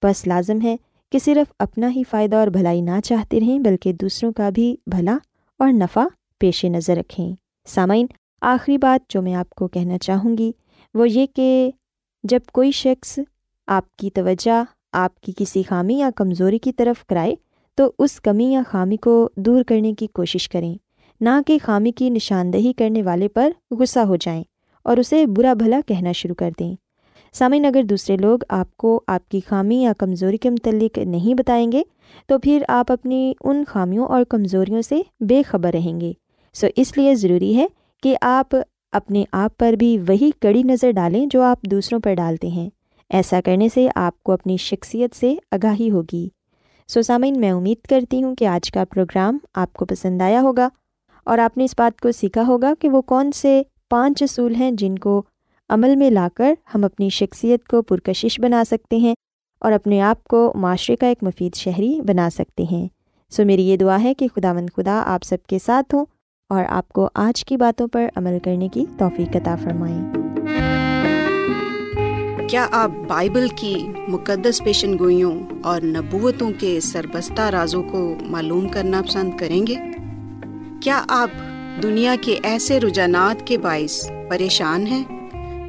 بس 0.03 0.27
لازم 0.27 0.59
ہے 0.63 0.77
کہ 1.13 1.19
صرف 1.19 1.53
اپنا 1.59 1.91
ہی 1.91 2.03
فائدہ 2.11 2.37
اور 2.37 2.49
بھلائی 2.49 2.81
نہ 2.81 3.01
چاہتے 3.05 3.41
رہیں 3.41 3.59
بلکہ 3.59 3.93
دوسروں 3.93 4.33
کا 4.33 4.51
بھی 4.51 4.77
بھلا 4.87 5.19
اور 5.59 5.69
نفع 5.73 6.07
پیش 6.39 6.65
نظر 6.65 6.97
رکھیں۔ 6.97 7.33
سامعین، 7.67 8.07
آخری 8.41 8.79
بات 8.79 9.11
جو 9.11 9.23
میں 9.23 9.35
آپ 9.35 9.51
کو 9.51 9.69
کہنا 9.69 9.99
چاہوں 9.99 10.39
گی 10.39 10.53
وہ 10.95 11.09
یہ 11.09 11.27
کہ 11.35 11.71
جب 12.23 12.41
کوئی 12.53 12.71
شخص 12.71 13.19
آپ 13.67 13.97
کی 13.97 14.11
توجہ، 14.11 14.65
آپ 14.93 15.21
کی 15.21 15.33
کسی 15.37 15.63
خامی 15.63 15.99
یا 15.99 16.11
کمزوری 16.17 16.59
کی 16.59 16.73
طرف 16.73 17.07
کرائے، 17.07 17.35
تو 17.75 17.93
اس 17.99 18.21
کمی 18.21 18.53
یا 18.53 18.63
خامی 18.69 18.97
کو 18.97 19.29
دور 19.37 19.63
کرنے 19.63 19.95
کی 19.95 20.07
کوشش 20.07 20.49
کریں۔ 20.49 20.75
نہ 21.21 21.29
کہ 21.47 21.59
خامی 21.63 21.93
کی 21.93 22.11
نشاندہی 22.11 22.73
کرنے 22.73 23.03
والے 23.03 23.29
پر 23.29 23.51
غصہ 23.71 23.99
ہو 23.99 24.17
جائیں 24.17 24.45
اور 24.85 24.97
اسے 24.97 25.27
برا 25.27 25.55
بھلا 25.55 25.81
کہنا 25.87 26.13
شروع 26.13 26.35
کر 26.35 26.51
دیں۔ 26.61 26.75
سامعین، 27.33 27.65
اگر 27.65 27.83
دوسرے 27.83 28.17
لوگ 28.17 28.39
آپ 28.49 28.77
کو 28.77 29.01
آپ 29.07 29.29
کی 29.29 29.41
خامی 29.49 29.83
یا 29.83 29.93
کمزوری 29.99 30.37
کے 30.37 30.51
متعلق 30.51 30.99
نہیں 30.99 31.35
بتائیں 31.35 31.73
گے، 31.73 31.83
تو 32.27 32.39
پھر 32.39 32.63
آپ 32.69 32.93
اپنی 32.93 33.35
ان 33.41 33.65
خامیوں 33.69 34.07
اور 34.07 34.25
کمزوریوں 34.25 34.83
سے 34.83 35.01
بے 35.21 35.43
خبر 35.43 35.71
رہیں 35.73 36.01
گے۔ 36.01 36.13
سو 36.55 36.67
اس 36.77 36.97
لیے 36.97 37.15
ضروری 37.15 37.57
ہے 37.57 37.67
کہ 38.03 38.17
آپ 38.21 38.57
اپنے 38.93 39.25
آپ 39.33 39.59
پر 39.59 39.73
بھی 39.73 39.99
وہی 40.09 40.31
کڑی 40.43 40.63
نظر 40.63 40.91
ڈالیں 40.91 41.27
جو 41.27 41.43
آپ 41.43 41.63
دوسروں 41.63 42.01
پر 42.01 42.15
ڈالتے 42.15 42.49
ہیں۔ 42.49 42.71
ایسا 43.11 43.41
کرنے 43.45 43.69
سے 43.75 43.89
آپ 43.95 44.23
کو 44.23 44.33
اپنی 44.33 44.57
شخصیت 44.57 45.17
سے 45.17 45.35
آگاہی 45.51 45.91
ہوگی۔ 45.91 46.29
سو 46.89 47.03
سامعین، 47.03 47.41
میں 47.41 47.51
امید 47.51 47.87
کرتی 47.87 48.23
ہوں 48.23 48.35
کہ 48.35 48.45
آج 48.45 48.71
کا 48.71 48.85
پروگرام 48.85 49.39
آپ 49.55 49.73
کو 49.73 49.85
پسند 49.85 50.23
آیا 50.23 50.41
ہوگا 50.41 50.69
اور 51.25 51.39
آپ 51.39 51.57
نے 51.57 51.65
اس 51.65 51.75
بات 51.79 52.01
کو 52.01 52.13
سیکھا 52.13 52.43
ہوگا 52.47 52.73
کہ 52.81 52.89
وہ 52.89 53.03
کون 53.03 53.33
سے 53.33 53.63
پانچ 53.91 54.23
اصول 54.23 54.55
ہیں 54.55 54.71
جن 54.71 54.99
کو 54.99 55.23
عمل 55.69 55.97
میں 55.97 56.11
لا 56.11 56.29
کر 56.35 56.55
ہم 56.75 56.85
اپنی 56.85 57.09
شخصیت 57.09 57.65
کو 57.65 57.83
پرکشش 57.83 58.41
بنا 58.41 58.65
سکتے 58.65 58.97
ہیں 58.97 59.15
اور 59.61 59.73
اپنے 59.73 60.01
آپ 60.01 60.25
کو 60.25 60.53
معاشرے 60.55 60.97
کا 60.97 61.07
ایک 61.07 61.19
مفید 61.23 61.55
شہری 61.55 62.01
بنا 62.01 62.31
سکتے 62.31 62.65
ہیں۔ 62.73 62.89
سو 63.31 63.45
میری 63.45 63.69
یہ 63.69 63.77
دعا 63.77 64.03
ہے 64.03 64.15
کہ 64.15 64.29
خدا 64.37 64.53
مند 64.53 64.71
خدا 64.77 65.03
آپ 65.07 65.23
سب 65.23 65.47
کے 65.47 65.59
ساتھ 65.59 65.95
ہوں۔ 65.95 66.05
اور 66.49 66.65
آپ 66.69 66.89
کو 66.89 67.09
آج 67.15 67.45
کی 67.45 67.57
باتوں 67.57 67.89
پر 67.89 68.07
عمل 68.17 68.39
کرنے 68.45 68.69
کی 68.69 68.85
توفیق 68.99 69.37
عطا 69.37 69.57
فرمائیں۔ 69.57 70.13
کیا 72.49 72.69
آپ 72.73 72.91
بائبل 73.09 73.47
کی 73.57 73.89
مقدس 74.09 74.65
پیشن 74.65 74.99
گوئیوں 74.99 75.43
اور 75.63 75.81
نبوتوں 75.81 76.51
کے 76.59 76.81
سربستہ 76.81 77.41
رازوں 77.41 77.83
کو 77.83 78.15
معلوم 78.21 78.69
کرنا 78.69 79.03
پسند 79.03 79.37
کریں 79.37 79.67
گے؟ 79.67 79.75
کیا 80.83 81.05
آپ 81.09 81.31
دنیا 81.83 82.15
کے 82.21 82.39
ایسے 82.43 82.81
رجحانات 82.81 83.47
کے 83.47 83.59
باعث 83.59 84.11
پریشان 84.29 84.87
ہیں 84.87 85.05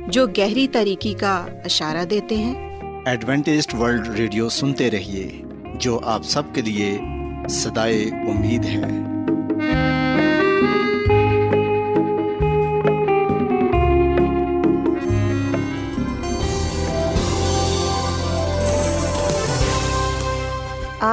جو 0.08 0.28
گہری 0.28 0.68
طریقے 0.68 1.14
کا 1.14 1.46
اشارہ 1.66 2.06
دیتے 2.06 2.38
ہیں؟ 2.38 2.80
ایڈوینٹسڈ 3.06 3.74
ورلڈ 3.74 4.08
ریڈیو 4.08 4.50
سنتے 4.50 4.92
رہیے 4.92 5.42
جو 5.76 6.00
آپ 6.04 6.24
سب 6.24 6.44
کے 6.54 6.62
لیے 6.62 7.00
صدائے 7.50 8.04
امید 8.04 8.66
ہے۔ 8.66 9.09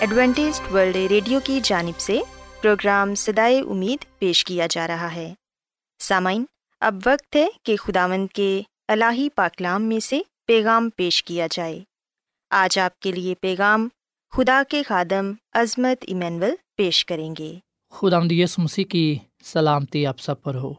ایڈوینٹیز 0.00 0.60
ورلڈ 0.74 0.96
ریڈیو 0.96 1.40
کی 1.44 1.60
جانب 1.62 2.00
سے 2.00 2.20
پروگرام 2.62 3.14
سدائے 3.14 3.60
امید 3.60 4.18
پیش 4.18 4.44
کیا 4.44 4.66
جا 4.70 4.86
رہا 4.86 5.14
ہے۔ 5.14 5.34
سامعین، 5.98 6.44
اب 6.80 6.94
وقت 7.06 7.36
ہے 7.36 7.46
کہ 7.62 7.76
خداوند 7.76 8.26
کے 8.34 8.62
الہی 8.88 9.28
پاکلام 9.28 9.82
میں 9.82 10.00
سے 10.00 10.20
پیغام 10.46 10.90
پیش 10.96 11.24
کیا 11.24 11.46
جائے۔ 11.50 11.80
آج 12.50 12.78
آپ 12.78 13.00
کے 13.00 13.12
لیے 13.12 13.34
پیغام 13.34 13.88
خدا 14.30 14.62
کے 14.68 14.82
خادم 14.82 15.32
عظمت 15.52 16.04
ایمینول 16.06 16.54
پیش 16.76 17.06
کریں 17.06 17.34
گے۔ 17.38 17.54
خدا 17.90 18.16
یس 18.30 18.58
مسیح 18.58 18.84
کی 18.84 19.18
سلامتی 19.44 20.06
آپ 20.06 20.18
سب 20.18 20.42
پر 20.42 20.54
ہو۔ 20.54 20.74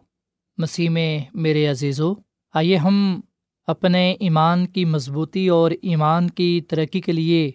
مسیح 0.58 0.90
میں 0.90 1.20
میرے 1.34 1.68
عزیز 1.68 2.02
ہو 2.02 2.16
آئیے 2.54 2.78
ہم 2.78 3.22
اپنے 3.68 4.16
ایمان 4.20 4.68
کی 4.68 4.86
مضبوطی 4.86 5.48
اور 5.48 5.72
ایمان 5.72 6.30
کی 6.30 6.62
ترقی 6.62 7.02
کے 7.02 7.12
لیے 7.12 7.52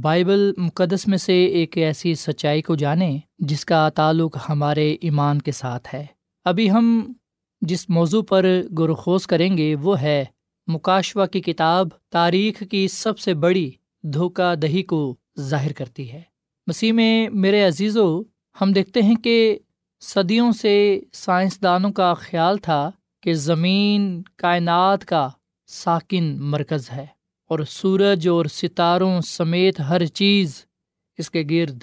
بائبل 0.00 0.52
مقدس 0.56 1.08
میں 1.08 1.18
سے 1.18 1.44
ایک 1.44 1.78
ایسی 1.78 2.14
سچائی 2.14 2.62
کو 2.62 2.74
جانیں 2.74 3.18
جس 3.38 3.64
کا 3.64 3.88
تعلق 3.88 4.36
ہمارے 4.48 4.96
ایمان 5.00 5.38
کے 5.38 5.52
ساتھ 5.52 5.94
ہے۔ 5.94 6.06
ابھی 6.44 6.70
ہم 6.70 7.12
جس 7.60 7.90
موضوع 7.90 8.22
پر 8.22 8.62
گرخوز 8.78 9.26
کریں 9.26 9.56
گے 9.56 9.74
وہ 9.74 10.00
ہے 10.00 10.24
مکاشوا 10.66 11.26
کی 11.26 11.40
کتاب 11.40 11.88
تاریخ 12.10 12.62
کی 12.70 12.88
سب 12.88 13.18
سے 13.18 13.34
بڑی 13.34 13.70
دھوکہ 14.02 14.54
دہی 14.54 14.82
کو 14.82 15.14
ظاہر 15.40 15.72
کرتی 15.72 16.12
ہے۔ 16.12 16.22
مسیح 16.66 16.92
میں 16.92 17.28
میرے 17.32 17.62
عزیز 17.62 17.96
و 17.96 18.20
ہم 18.60 18.72
دیکھتے 18.72 19.02
ہیں 19.02 19.16
کہ 19.16 19.58
صدیوں 20.00 20.52
سے 20.52 21.00
سائنسدانوں 21.12 21.92
کا 21.92 22.14
خیال 22.14 22.58
تھا 22.58 22.90
کہ 23.20 23.34
زمین 23.34 24.22
کائنات 24.36 25.04
کا 25.04 25.28
ساکن 25.66 26.36
مرکز 26.38 26.90
ہے۔ 26.90 27.06
اور 27.52 27.60
سورج 27.68 28.28
اور 28.28 28.46
ستاروں 28.46 29.20
سمیت 29.20 29.80
ہر 29.80 30.06
چیز 30.06 30.64
اس 31.18 31.30
کے 31.30 31.42
گرد 31.50 31.82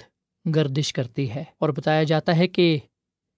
گردش 0.54 0.92
کرتی 0.92 1.30
ہے۔ 1.30 1.44
اور 1.58 1.68
بتایا 1.68 2.02
جاتا 2.02 2.36
ہے 2.36 2.48
کہ 2.48 2.78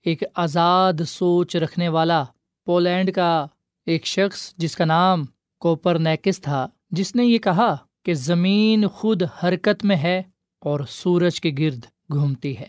ایک 0.04 0.22
آزاد 0.34 0.92
سوچ 1.06 1.56
رکھنے 1.56 1.88
والا 1.88 2.24
پولینڈ 2.66 3.14
کا 3.14 3.46
ایک 3.86 4.06
شخص 4.06 4.54
جس 4.56 4.76
کا 4.76 4.84
نام 4.84 5.24
کوپر 5.60 5.98
نیکس 5.98 6.40
تھا، 6.40 6.68
جس 6.90 7.16
نے 7.16 7.24
یہ 7.24 7.38
کہا 7.38 7.76
کہ 8.04 8.14
زمین 8.14 8.88
خود 8.88 9.22
حرکت 9.22 9.84
میں 9.84 9.96
ہے 9.96 10.22
اور 10.60 10.80
سورج 10.88 11.40
کے 11.40 11.50
گرد 11.58 11.84
گھومتی 12.12 12.58
ہے۔ 12.58 12.68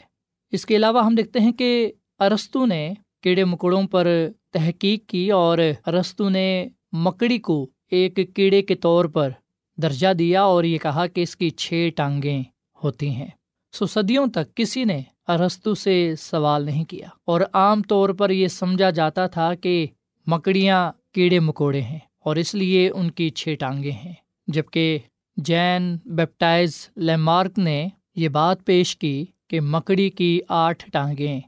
اس 0.51 0.65
کے 0.65 0.75
علاوہ 0.75 1.05
ہم 1.05 1.15
دیکھتے 1.15 1.39
ہیں 1.39 1.51
کہ 1.51 1.91
ارستو 2.19 2.65
نے 2.65 2.93
کیڑے 3.21 3.43
مکڑوں 3.43 3.87
پر 3.87 4.07
تحقیق 4.53 5.09
کی 5.09 5.31
اور 5.31 5.57
ارستو 5.87 6.29
نے 6.29 6.67
مکڑی 6.91 7.37
کو 7.37 7.69
ایک 7.91 8.19
کیڑے 8.35 8.61
کے 8.61 8.75
طور 8.75 9.05
پر 9.05 9.29
درجہ 9.77 10.13
دیا 10.13 10.41
اور 10.43 10.63
یہ 10.63 10.77
کہا 10.77 11.07
کہ 11.07 11.21
اس 11.21 11.35
کی 11.35 11.49
چھ 11.49 11.89
ٹانگیں 11.95 12.43
ہوتی 12.83 13.09
ہیں۔ 13.09 13.27
سو 13.73 13.85
صدیوں 13.85 14.27
تک 14.27 14.55
کسی 14.55 14.83
نے 14.83 15.01
ارستو 15.27 15.75
سے 15.75 16.13
سوال 16.19 16.65
نہیں 16.65 16.85
کیا 16.85 17.07
اور 17.25 17.41
عام 17.53 17.81
طور 17.81 18.09
پر 18.09 18.29
یہ 18.29 18.47
سمجھا 18.47 18.89
جاتا 18.89 19.27
تھا 19.27 19.55
کہ 19.55 19.87
مکڑیاں 20.27 20.91
کیڑے 21.13 21.39
مکوڑے 21.39 21.81
ہیں 21.81 21.99
اور 22.25 22.35
اس 22.35 22.55
لیے 22.55 22.89
ان 22.89 23.11
کی 23.11 23.29
چھ 23.29 23.55
ٹانگیں 23.59 23.91
ہیں۔ 23.91 24.13
جبکہ 24.47 24.99
جین 25.37 25.97
بیپٹائز 26.05 26.89
لیمارک 26.95 27.59
نے 27.59 27.87
یہ 28.15 28.29
بات 28.29 28.65
پیش 28.65 28.97
کی 28.97 29.25
کہ 29.47 29.61
مکڑی 29.61 30.09
کی 30.09 30.41
آٹھ 30.49 30.91
ٹانگیں 30.91 31.39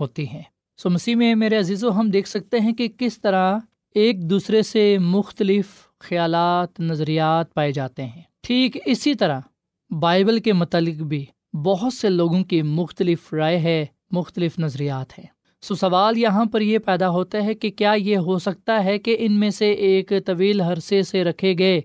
ہوتی 0.00 0.28
ہیں۔ 0.28 0.42
سو 0.76 0.90
مسیح 0.90 1.16
میں 1.16 1.34
میرے 1.34 1.58
عزیز 1.58 1.84
و 1.84 2.00
ہم 2.00 2.10
دیکھ 2.10 2.28
سکتے 2.28 2.60
ہیں 2.60 2.72
کہ 2.72 2.88
کس 2.98 3.20
طرح 3.20 3.58
ایک 3.94 4.30
دوسرے 4.30 4.62
سے 4.62 4.98
مختلف 4.98 5.64
خیالات، 5.98 6.80
نظریات 6.80 7.54
پائے 7.54 7.72
جاتے 7.72 8.04
ہیں۔ 8.04 8.22
ٹھیک 8.42 8.76
اسی 8.84 9.14
طرح 9.14 9.40
بائبل 9.90 10.40
کے 10.40 10.52
متعلق 10.52 11.02
بھی 11.02 11.24
بہت 11.64 11.92
سے 11.92 12.08
لوگوں 12.08 12.44
کی 12.44 12.62
مختلف 12.62 13.34
رائے 13.34 13.58
ہے، 13.58 13.86
مختلف 14.10 14.58
نظریات 14.58 15.18
ہیں۔ 15.18 15.26
سو 15.62 15.74
سوال 15.74 16.18
یہاں 16.18 16.44
پر 16.44 16.60
یہ 16.60 16.78
پیدا 16.78 17.08
ہوتا 17.08 17.44
ہے 17.44 17.54
کہ 17.54 17.70
کیا 17.70 17.92
یہ 17.92 18.16
ہو 18.16 18.38
سکتا 18.38 18.84
ہے 18.84 18.98
کہ 18.98 19.16
ان 19.18 19.32
میں 19.32 19.50
سے 19.50 19.72
ایک 19.72 20.12
طویل 20.26 20.60
عرصے 20.60 21.02
سے 21.02 21.24
رکھے 21.24 21.54
گئے 21.58 21.80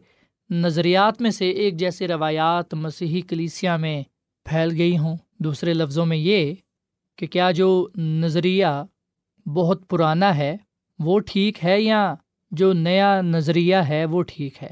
نظریات 0.50 1.22
میں 1.22 1.32
سے 1.32 1.50
ایک 1.50 1.78
جیسے 1.78 2.08
روایات 2.08 2.74
مسیحی 2.74 3.22
کلیسیا 3.22 3.78
میں 3.78 4.04
پھیل 4.46 4.72
گئی 4.72 4.98
ہوں۔ 4.98 5.18
دوسرے 5.40 5.74
لفظوں 5.74 6.06
میں 6.06 6.18
یہ 6.18 6.54
کہ 7.16 7.28
کیا 7.28 7.52
جو 7.52 7.88
نظریہ 7.98 8.66
بہت 9.46 9.90
پرانا 9.90 10.38
ہے 10.38 10.58
وہ 11.00 11.20
ٹھیک 11.20 11.66
ہے 11.66 11.82
یا 11.82 12.16
جو 12.52 12.74
نیا 12.74 13.22
نظریہ 13.22 13.75
ہے 13.75 14.06
وہ 14.06 14.24
ٹھیک 14.24 14.64
ہے؟ 14.64 14.70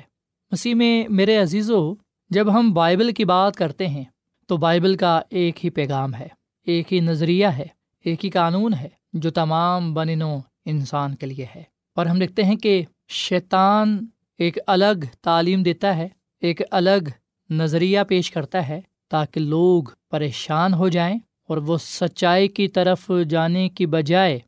مسیح 0.52 0.76
میں 0.76 1.08
میرے 1.10 1.38
عزیز 1.38 1.72
و 1.72 1.94
جب 2.30 2.60
ہم 2.60 2.74
بائبل 2.74 3.12
کی 3.12 3.26
بات 3.26 3.56
کرتے 3.56 3.88
ہیں، 3.88 4.04
تو 4.48 4.58
بائبل 4.58 4.96
کا 4.96 5.22
ایک 5.30 5.66
ہی 5.66 5.70
پیغام 5.70 6.16
ہے، 6.16 6.28
ایک 6.66 6.94
ہی 6.94 7.00
نظریہ 7.00 7.48
ہے، 7.48 7.66
ایک 8.04 8.26
ہی 8.26 8.30
قانون 8.30 8.74
ہے 8.74 8.90
جو 9.14 9.32
تمام 9.32 9.94
بنو 9.94 10.40
انسان 10.66 11.16
کے 11.16 11.26
لیے 11.26 11.46
ہے۔ 11.56 11.64
اور 11.96 12.06
ہم 12.06 12.20
دیکھتے 12.20 12.44
ہیں 12.44 12.56
کہ 12.56 12.84
شیطان 13.08 14.06
ایک 14.38 14.58
الگ 14.68 15.06
تعلیم 15.22 15.64
دیتا 15.64 15.98
ہے، 15.98 16.08
ایک 16.42 16.62
الگ 16.72 17.10
نظریہ 17.50 18.00
پیش 18.08 18.32
کرتا 18.32 18.68
ہے 18.68 18.82
تاکہ 19.10 19.40
لوگ 19.40 19.84
پریشان 20.12 20.74
ہو 20.74 20.90
جائیں 20.90 21.18
اور 21.48 21.58
وہ 21.58 21.78
سچائی 21.78 22.48
کی 22.48 22.68
طرف 22.68 23.12
جانے 23.30 23.70
کی 23.70 23.86
بجائے 23.86 24.40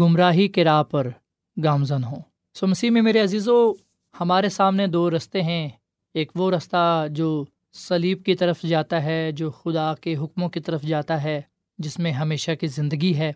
گمراہی 0.00 0.48
کے 0.48 0.64
راہ 0.64 0.82
پر 0.82 1.10
گامزن 1.64 2.04
ہوں۔ 2.04 2.20
سو 2.54 2.66
مسیح 2.66 2.90
میں 2.90 3.02
میرے 3.02 3.20
عزیز 3.20 3.48
و 3.48 3.72
ہمارے 4.20 4.48
سامنے 4.48 4.86
دو 4.86 5.10
رستے 5.10 5.42
ہیں۔ 5.42 5.68
ایک 6.14 6.32
وہ 6.34 6.50
رستہ 6.50 7.06
جو 7.10 7.44
سلیب 7.72 8.24
کی 8.24 8.34
طرف 8.34 8.62
جاتا 8.62 9.02
ہے، 9.02 9.32
جو 9.32 9.50
خدا 9.50 9.94
کے 9.94 10.16
حکموں 10.16 10.48
کی 10.48 10.60
طرف 10.60 10.82
جاتا 10.82 11.22
ہے، 11.22 11.40
جس 11.78 11.98
میں 11.98 12.12
ہمیشہ 12.12 12.50
کی 12.60 12.66
زندگی 12.66 13.14
ہے 13.14 13.32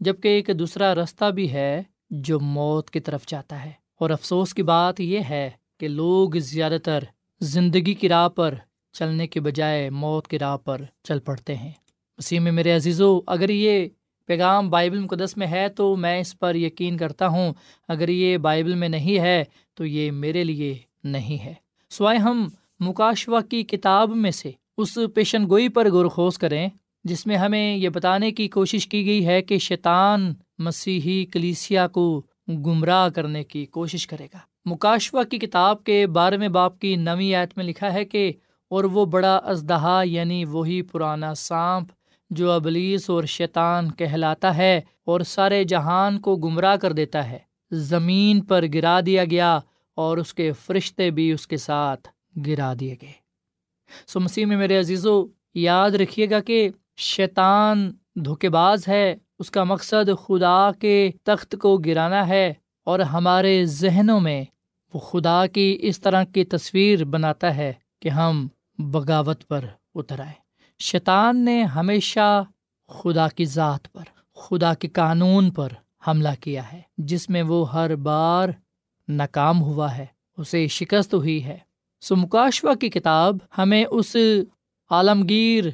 جبکہ 0.00 0.28
ایک 0.28 0.50
دوسرا 0.58 0.94
رستہ 0.94 1.30
بھی 1.30 1.52
ہے 1.52 1.82
جو 2.10 2.40
موت 2.40 2.90
کی 2.90 3.00
طرف 3.00 3.26
جاتا 3.26 3.64
ہے۔ 3.64 3.72
اور 4.00 4.10
افسوس 4.10 4.54
کی 4.54 4.62
بات 4.62 5.00
یہ 5.00 5.20
ہے 5.30 5.50
کہ 5.78 5.88
لوگ 5.88 6.30
زیادہ 6.38 6.76
تر 6.84 7.04
زندگی 7.40 7.94
کی 7.94 8.08
راہ 8.08 8.28
پر 8.28 8.54
چلنے 8.92 9.26
کے 9.26 9.40
بجائے 9.40 9.90
موت 9.90 10.28
کی 10.28 10.38
راہ 10.38 10.56
پر 10.56 10.82
چل 11.02 11.18
پڑتے 11.18 11.56
ہیں۔ 11.56 11.72
مسیح 12.18 12.40
میں 12.40 12.52
میرے 12.52 12.72
عزیز 12.72 13.00
و 13.00 13.20
اگر 13.26 13.48
یہ 13.48 13.88
پیغام 14.30 14.70
بائبل 14.70 14.98
مقدس 14.98 15.36
میں 15.36 15.46
ہے 15.46 15.68
تو 15.68 15.96
میں 15.96 16.20
اس 16.20 16.38
پر 16.38 16.54
یقین 16.54 16.96
کرتا 16.96 17.26
ہوں، 17.28 17.52
اگر 17.88 18.08
یہ 18.08 18.36
بائبل 18.36 18.74
میں 18.74 18.88
نہیں 18.88 19.18
ہے 19.18 19.42
تو 19.74 19.86
یہ 19.86 20.10
میرے 20.10 20.44
لیے 20.44 20.74
نہیں 21.04 21.44
ہے۔ 21.44 21.54
سوائے 21.90 22.18
ہم 22.18 22.48
مکاشوا 22.80 23.40
کی 23.40 23.62
کتاب 23.62 24.10
میں 24.16 24.30
سے 24.30 24.50
اس 24.78 24.98
پیشن 25.14 25.48
گوئی 25.48 25.68
پر 25.68 25.90
غور 25.90 26.30
کریں، 26.40 26.68
جس 27.04 27.26
میں 27.26 27.36
ہمیں 27.36 27.76
یہ 27.76 27.88
بتانے 27.88 28.30
کی 28.30 28.48
کوشش 28.48 28.86
کی 28.86 29.06
گئی 29.06 29.26
ہے 29.26 29.42
کہ 29.42 29.58
شیطان 29.58 30.34
مسیحی 30.58 31.24
کلیسیا 31.24 31.86
کو 31.88 32.22
گمراہ 32.48 33.08
کرنے 33.08 33.44
کی 33.44 33.64
کوشش 33.66 34.06
کرے 34.06 34.26
گا۔ 34.34 34.38
مکاشوا 34.64 35.24
کی 35.24 35.38
کتاب 35.38 35.84
کے 35.84 36.06
بارہویں 36.06 36.48
باپ 36.48 36.78
کی 36.78 36.96
نویں 36.96 37.34
آیت 37.34 37.56
میں 37.56 37.64
لکھا 37.64 37.92
ہے 37.92 38.04
کہ 38.04 38.32
اور 38.70 38.84
وہ 38.84 39.04
بڑا 39.04 39.36
ازدہا 39.36 40.00
یعنی 40.04 40.44
وہی 40.44 40.82
پرانا 40.82 41.34
سانپ 41.34 41.88
جو 42.30 42.50
ابلیس 42.50 43.10
اور 43.10 43.24
شیطان 43.24 43.90
کہلاتا 43.90 44.56
ہے 44.56 44.80
اور 45.04 45.20
سارے 45.20 45.64
جہان 45.64 46.20
کو 46.20 46.36
گمراہ 46.36 46.76
کر 46.76 46.92
دیتا 46.92 47.30
ہے۔ 47.30 47.38
زمین 47.70 48.40
پر 48.40 48.64
گرا 48.74 49.00
دیا 49.06 49.24
گیا 49.24 49.58
اور 49.94 50.18
اس 50.18 50.34
کے 50.34 50.52
فرشتے 50.52 51.10
بھی 51.10 51.32
اس 51.32 51.46
کے 51.46 51.56
ساتھ 51.56 52.08
گرا 52.46 52.74
دیے 52.80 52.96
گئے۔ 53.02 53.12
سو 54.06 54.20
مسیح 54.20 54.46
میں 54.46 54.56
میرے 54.56 54.78
عزیز 54.78 55.06
و 55.06 55.26
یاد 55.54 55.90
رکھیے 55.90 56.30
گا 56.30 56.40
کہ 56.40 56.70
شیطان 56.96 57.92
دھوکے 58.14 58.48
باز 58.48 58.88
ہے۔ 58.88 59.14
اس 59.38 59.50
کا 59.50 59.64
مقصد 59.64 60.08
خدا 60.26 60.70
کے 60.78 61.10
تخت 61.24 61.56
کو 61.60 61.76
گرانا 61.76 62.28
ہے 62.28 62.52
اور 62.84 63.00
ہمارے 63.00 63.64
ذہنوں 63.64 64.20
میں 64.20 64.44
وہ 64.94 64.98
خدا 64.98 65.46
کی 65.46 65.78
اس 65.80 66.00
طرح 66.00 66.24
کی 66.24 66.44
تصویر 66.44 67.04
بناتا 67.04 67.56
ہے 67.56 67.72
کہ 68.02 68.08
ہم 68.08 68.48
بغاوت 68.78 69.48
پر 69.48 69.64
اتر 69.94 70.20
آئے۔ 70.20 70.49
شیطان 70.80 71.44
نے 71.44 71.62
ہمیشہ 71.62 72.44
خدا 72.88 73.28
کی 73.28 73.44
ذات 73.44 73.92
پر، 73.92 74.04
خدا 74.34 74.74
کے 74.74 74.88
قانون 74.88 75.50
پر 75.50 75.68
حملہ 76.08 76.28
کیا 76.40 76.72
ہے، 76.72 76.80
جس 76.98 77.28
میں 77.30 77.42
وہ 77.42 77.72
ہر 77.72 77.96
بار 77.96 78.48
ناکام 79.08 79.62
ہوا 79.62 79.96
ہے، 79.96 80.06
اسے 80.38 80.66
شکست 80.66 81.14
ہوئی 81.14 81.44
ہے۔ 81.44 81.58
سو 82.00 82.16
مکاشوا 82.16 82.74
کی 82.74 82.88
کتاب 82.88 83.36
ہمیں 83.58 83.84
اس 83.90 84.16
عالمگیر 84.90 85.64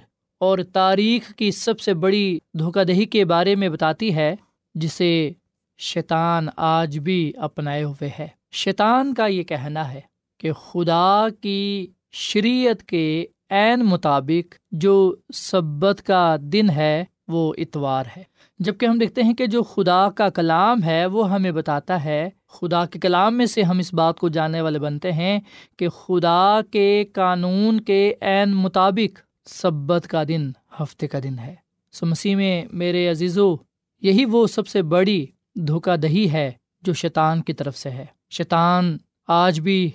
اور 0.41 0.59
تاریخ 0.73 1.35
کی 1.35 1.51
سب 1.51 1.81
سے 1.81 1.95
بڑی 1.95 2.39
دھوکہ 2.59 2.85
دہی 2.85 3.05
کے 3.05 3.25
بارے 3.25 3.55
میں 3.55 3.69
بتاتی 3.69 4.15
ہے، 4.15 4.35
جسے 4.75 5.31
شیطان 5.79 6.49
آج 6.57 6.99
بھی 6.99 7.33
اپنائے 7.37 7.85
ہوئے 7.85 8.11
ہے۔ 8.19 8.29
شیطان 8.53 9.15
کا 9.15 9.27
یہ 9.27 9.43
کہنا 9.43 9.93
ہے 9.93 10.01
کہ 10.39 10.53
خدا 10.53 11.27
کی 11.41 11.87
شریعت 12.13 12.83
کے 12.83 13.27
عین 13.51 13.81
مطابق 13.81 14.55
جو 14.71 15.15
سبت 15.35 16.03
کا 16.03 16.37
دن 16.41 16.71
ہے، 16.71 17.05
وہ 17.29 17.55
اتوار 17.59 18.05
ہے۔ 18.17 18.23
جبکہ 18.59 18.87
ہم 18.87 18.99
دیکھتے 18.99 19.23
ہیں 19.23 19.35
کہ 19.35 19.47
جو 19.47 19.63
خدا 19.63 20.11
کا 20.11 20.29
کلام 20.29 20.83
ہے، 20.83 21.07
وہ 21.07 21.31
ہمیں 21.31 21.51
بتاتا 21.51 22.05
ہے، 22.05 22.31
خدا 22.49 22.87
کے 22.87 22.99
کلام 22.99 23.37
میں 23.37 23.47
سے 23.47 23.63
ہم 23.63 23.79
اس 23.79 23.95
بات 23.95 24.19
کو 24.19 24.29
جاننے 24.29 24.61
والے 24.61 24.79
بنتے 24.79 25.13
ہیں 25.13 25.41
کہ 25.79 25.89
خدا 25.89 26.61
کے 26.71 27.05
قانون 27.13 27.81
کے 27.81 28.15
عین 28.21 28.55
مطابق 28.55 29.21
سبت 29.49 30.07
کا 30.09 30.23
دن 30.29 30.51
ہفتے 30.81 31.07
کا 31.07 31.19
دن 31.23 31.39
ہے۔ 31.39 31.55
سو 31.93 32.07
مسیح 32.07 32.37
میں 32.37 32.65
میرے 32.73 33.09
عزیزو، 33.09 33.57
یہی 34.03 34.25
وہ 34.25 34.47
سب 34.47 34.67
سے 34.67 34.83
بڑی 34.83 35.27
دھوکہ 35.55 35.97
دہی 35.97 36.33
ہے 36.33 36.53
جو 36.83 36.93
شیطان 36.93 37.43
کی 37.43 37.53
طرف 37.53 37.77
سے 37.77 37.91
ہے۔ 37.91 38.07
شیطان 38.31 38.97
آج 39.29 39.61
بھی 39.61 39.91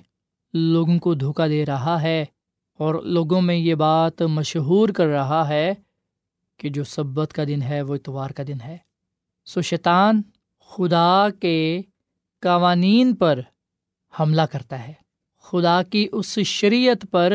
لوگوں 0.53 0.99
کو 0.99 1.13
دھوکہ 1.13 1.47
دے 1.47 1.65
رہا 1.65 2.01
ہے۔ 2.01 2.25
اور 2.81 2.95
لوگوں 2.95 3.41
میں 3.41 3.55
یہ 3.55 3.75
بات 3.75 4.21
مشہور 4.21 4.89
کر 4.89 5.05
رہا 5.05 5.47
ہے 5.47 5.73
کہ 6.57 6.69
جو 6.69 6.83
سبت 6.83 7.33
کا 7.33 7.43
دن 7.43 7.61
ہے 7.61 7.81
وہ 7.81 7.95
اتوار 7.95 8.29
کا 8.29 8.43
دن 8.47 8.57
ہے۔ 8.63 8.77
سو 9.45 9.61
شیطان 9.61 10.21
خدا 10.59 11.27
کے 11.41 11.81
قوانین 12.41 13.15
پر 13.15 13.39
حملہ 14.19 14.41
کرتا 14.41 14.87
ہے۔ 14.87 14.93
خدا 15.39 15.83
کی 15.83 16.07
اس 16.11 16.39
شریعت 16.39 17.05
پر 17.11 17.33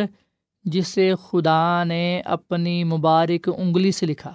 جسے 0.64 1.12
خدا 1.22 1.84
نے 1.84 2.20
اپنی 2.24 2.84
مبارک 2.84 3.50
انگلی 3.56 3.92
سے 3.92 4.06
لکھا۔ 4.06 4.34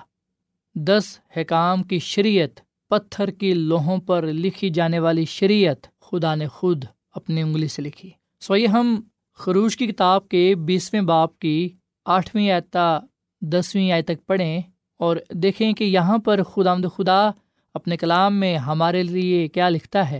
دس 0.75 1.19
حکام 1.37 1.83
کی 1.83 1.99
شریعت، 1.99 2.59
پتھر 2.89 3.31
کی 3.31 3.53
لوہوں 3.53 3.97
پر 3.97 4.23
لکھی 4.23 4.69
جانے 4.69 4.99
والی 4.99 5.25
شریعت 5.25 5.99
خدا 5.99 6.35
نے 6.35 6.47
خود 6.47 6.85
اپنی 7.15 7.41
انگلی 7.41 7.67
سے 7.67 7.81
لکھی۔ 7.81 8.09
سو 8.39 8.55
یہ 8.55 8.67
ہم 8.67 9.01
خروش 9.41 9.77
کی 9.77 9.87
کتاب 9.87 10.29
کے 10.29 10.55
بیسویں 10.55 11.01
باپ 11.01 11.39
کی 11.39 11.69
آٹھویں 12.05 12.51
آیتا 12.51 12.99
دسویں 13.41 13.91
آئے 13.91 14.01
تک 14.01 14.25
پڑھیں 14.25 14.61
اور 14.99 15.17
دیکھیں 15.29 15.73
کہ 15.73 15.83
یہاں 15.83 16.17
پر 16.17 16.43
خدا 16.43 16.73
مد 16.73 16.85
خدا 16.97 17.31
اپنے 17.73 17.97
کلام 17.97 18.39
میں 18.39 18.57
ہمارے 18.57 19.03
لیے 19.03 19.47
کیا 19.47 19.69
لکھتا 19.69 20.11
ہے۔ 20.11 20.19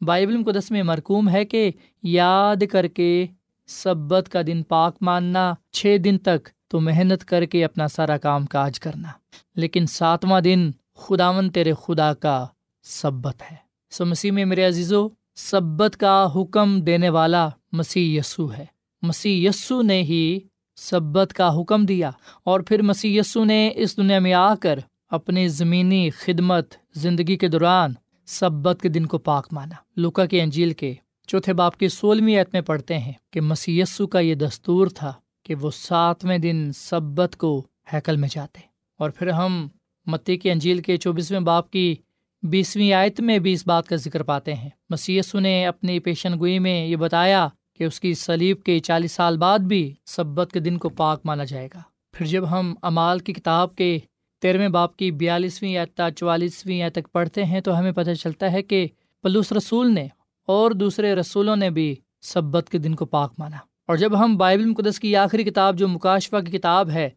بائبل 0.00 0.36
مقدس 0.36 0.70
میں 0.70 0.82
مرکوم 0.82 1.28
ہے 1.28 1.44
کہ 1.44 1.70
یاد 2.02 2.62
کر 2.72 2.86
کے 2.86 3.26
سبت 3.66 4.28
کا 4.28 4.40
دن 4.46 4.62
پاک 4.62 4.96
ماننا، 5.00 5.54
چھ 5.72 5.96
دن 6.04 6.18
تک 6.18 6.48
تو 6.68 6.80
محنت 6.80 7.24
کر 7.24 7.44
کے 7.44 7.64
اپنا 7.64 7.88
سارا 7.88 8.18
کام 8.18 8.46
کاج 8.46 8.80
کرنا۔ 8.80 9.08
لیکن 9.56 9.86
ساتواں 9.86 10.40
دن 10.40 10.70
خداون 10.94 11.50
تیرے 11.50 11.72
خدا 11.82 12.14
کا 12.14 12.46
سبت 12.82 13.42
ہے۔ 13.50 13.56
سو 13.90 14.06
مسیح 14.06 14.32
میں 14.32 14.44
میرے 14.44 14.64
عزیزو 14.64 15.08
سبت 15.40 15.96
کا 15.96 16.28
حکم 16.34 16.80
دینے 16.80 17.08
والا 17.08 17.48
مسیح 17.72 18.18
یسو 18.18 18.52
ہے۔ 18.52 18.64
مسیح 19.02 19.48
یسو 19.48 19.82
نے 19.82 20.02
ہی 20.02 20.38
سبت 20.76 21.32
کا 21.32 21.60
حکم 21.60 21.84
دیا 21.84 22.10
اور 22.44 22.60
پھر 22.60 22.82
مسی 22.82 23.18
یسو 23.18 23.44
نے 23.44 23.70
اس 23.74 23.96
دنیا 23.96 24.18
میں 24.18 24.32
آ 24.32 24.54
کر 24.54 24.78
اپنی 25.10 25.48
زمینی 25.48 26.10
خدمت 26.10 26.74
زندگی 26.94 27.36
کے 27.36 27.48
دوران 27.48 27.92
سبت 28.26 28.82
کے 28.82 28.88
دن 28.88 29.06
کو 29.06 29.18
پاک 29.18 29.48
مانا۔ 29.52 29.74
لوکا 29.96 30.26
کے 30.26 30.42
انجیل 30.42 30.72
کے 30.72 30.94
چوتھے 31.26 31.52
باپ 31.52 31.76
کی 31.76 31.88
سولہویں 31.88 32.40
عت 32.40 32.46
میں 32.52 32.60
پڑھتے 32.60 32.98
ہیں 32.98 33.12
کہ 33.30 33.40
مسی 33.40 33.80
یسو 33.80 34.06
کا 34.06 34.18
یہ 34.18 34.34
دستور 34.34 34.86
تھا 34.86 35.12
کہ 35.42 35.54
وہ 35.54 35.70
ساتویں 35.70 36.38
دن 36.38 36.72
سبت 36.72 37.36
کو 37.36 37.66
ہیکل 37.92 38.16
میں 38.16 38.28
جاتے۔ 38.32 38.60
اور 38.98 39.10
پھر 39.10 39.28
ہم 39.28 39.68
متی 40.06 40.36
کے 40.36 40.52
انجیل 40.52 40.78
کے 40.78 40.96
چوبیسویں 40.96 41.40
باپ 41.40 41.70
کی 41.70 41.94
بیسویں 42.42 42.92
آیت 42.92 43.20
میں 43.20 43.38
بھی 43.38 43.52
اس 43.52 43.66
بات 43.66 43.86
کا 43.88 43.96
ذکر 43.96 44.22
پاتے 44.22 44.54
ہیں۔ 44.54 44.70
مسیسو 44.90 45.40
نے 45.40 45.66
اپنی 45.66 45.98
پیشن 45.98 46.38
گوئی 46.38 46.58
میں 46.58 46.86
یہ 46.86 46.96
بتایا 46.96 47.48
کہ 47.74 47.84
اس 47.84 48.00
کی 48.00 48.14
سلیب 48.14 48.62
کے 48.62 48.78
چالیس 48.78 49.12
سال 49.12 49.38
بعد 49.38 49.58
بھی 49.58 49.94
سبت 50.06 50.52
کے 50.52 50.60
دن 50.60 50.78
کو 50.78 50.88
پاک 50.88 51.20
مانا 51.24 51.44
جائے 51.44 51.68
گا۔ 51.74 51.80
پھر 52.12 52.26
جب 52.26 52.50
ہم 52.50 52.74
امال 52.82 53.18
کی 53.18 53.32
کتاب 53.32 53.76
کے 53.76 53.98
تیرہویں 54.42 54.68
باپ 54.68 54.96
کی 54.96 55.10
بیالیسویں 55.10 55.70
یا 55.70 56.10
چوالیسویں 56.16 56.76
یا 56.76 56.88
تک 56.88 57.12
پڑھتے 57.12 57.44
ہیں 57.44 57.60
تو 57.60 57.78
ہمیں 57.78 57.92
پتہ 57.92 58.10
چلتا 58.10 58.52
ہے 58.52 58.62
کہ 58.62 58.86
پلوس 59.22 59.52
رسول 59.52 59.94
نے 59.94 60.06
اور 60.46 60.70
دوسرے 60.70 61.14
رسولوں 61.14 61.56
نے 61.56 61.70
بھی 61.70 61.94
سبت 62.20 62.68
کے 62.70 62.78
دن 62.78 62.94
کو 62.94 63.06
پاک 63.06 63.32
مانا۔ 63.38 63.56
اور 63.86 63.96
جب 63.96 64.24
ہم 64.24 64.36
بائبل 64.36 64.64
مقدس 64.64 65.00
کی 65.00 65.16
آخری 65.16 65.44
کتاب 65.44 65.78
جو 65.78 65.88
مکاشفہ 65.88 66.36
کی 66.36 66.58
کتاب 66.58 66.90
ہے 66.90 67.10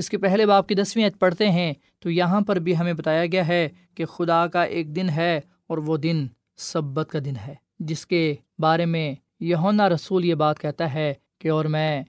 اس 0.00 0.08
کے 0.10 0.18
پہلے 0.18 0.46
باپ 0.46 0.68
کی 0.68 0.74
دسویں 0.74 1.06
عت 1.06 1.18
پڑھتے 1.20 1.50
ہیں، 1.50 1.72
تو 2.00 2.10
یہاں 2.10 2.40
پر 2.40 2.56
بھی 2.56 2.76
ہمیں 2.76 2.92
بتایا 2.92 3.26
گیا 3.26 3.46
ہے 3.48 3.68
کہ 3.94 4.04
خدا 4.04 4.46
کا 4.46 4.62
ایک 4.64 4.94
دن 4.96 5.08
ہے 5.08 5.40
اور 5.66 5.78
وہ 5.78 5.96
دن 5.96 6.26
سبت 6.56 7.10
کا 7.10 7.18
دن 7.24 7.36
ہے، 7.46 7.54
جس 7.80 8.06
کے 8.06 8.34
بارے 8.58 8.86
میں 8.86 9.14
یہونا 9.40 9.88
رسول 9.88 10.24
یہ 10.24 10.34
بات 10.34 10.60
کہتا 10.60 10.92
ہے 10.94 11.12
کہ 11.38 11.50
اور 11.50 11.64
میں 11.64 12.02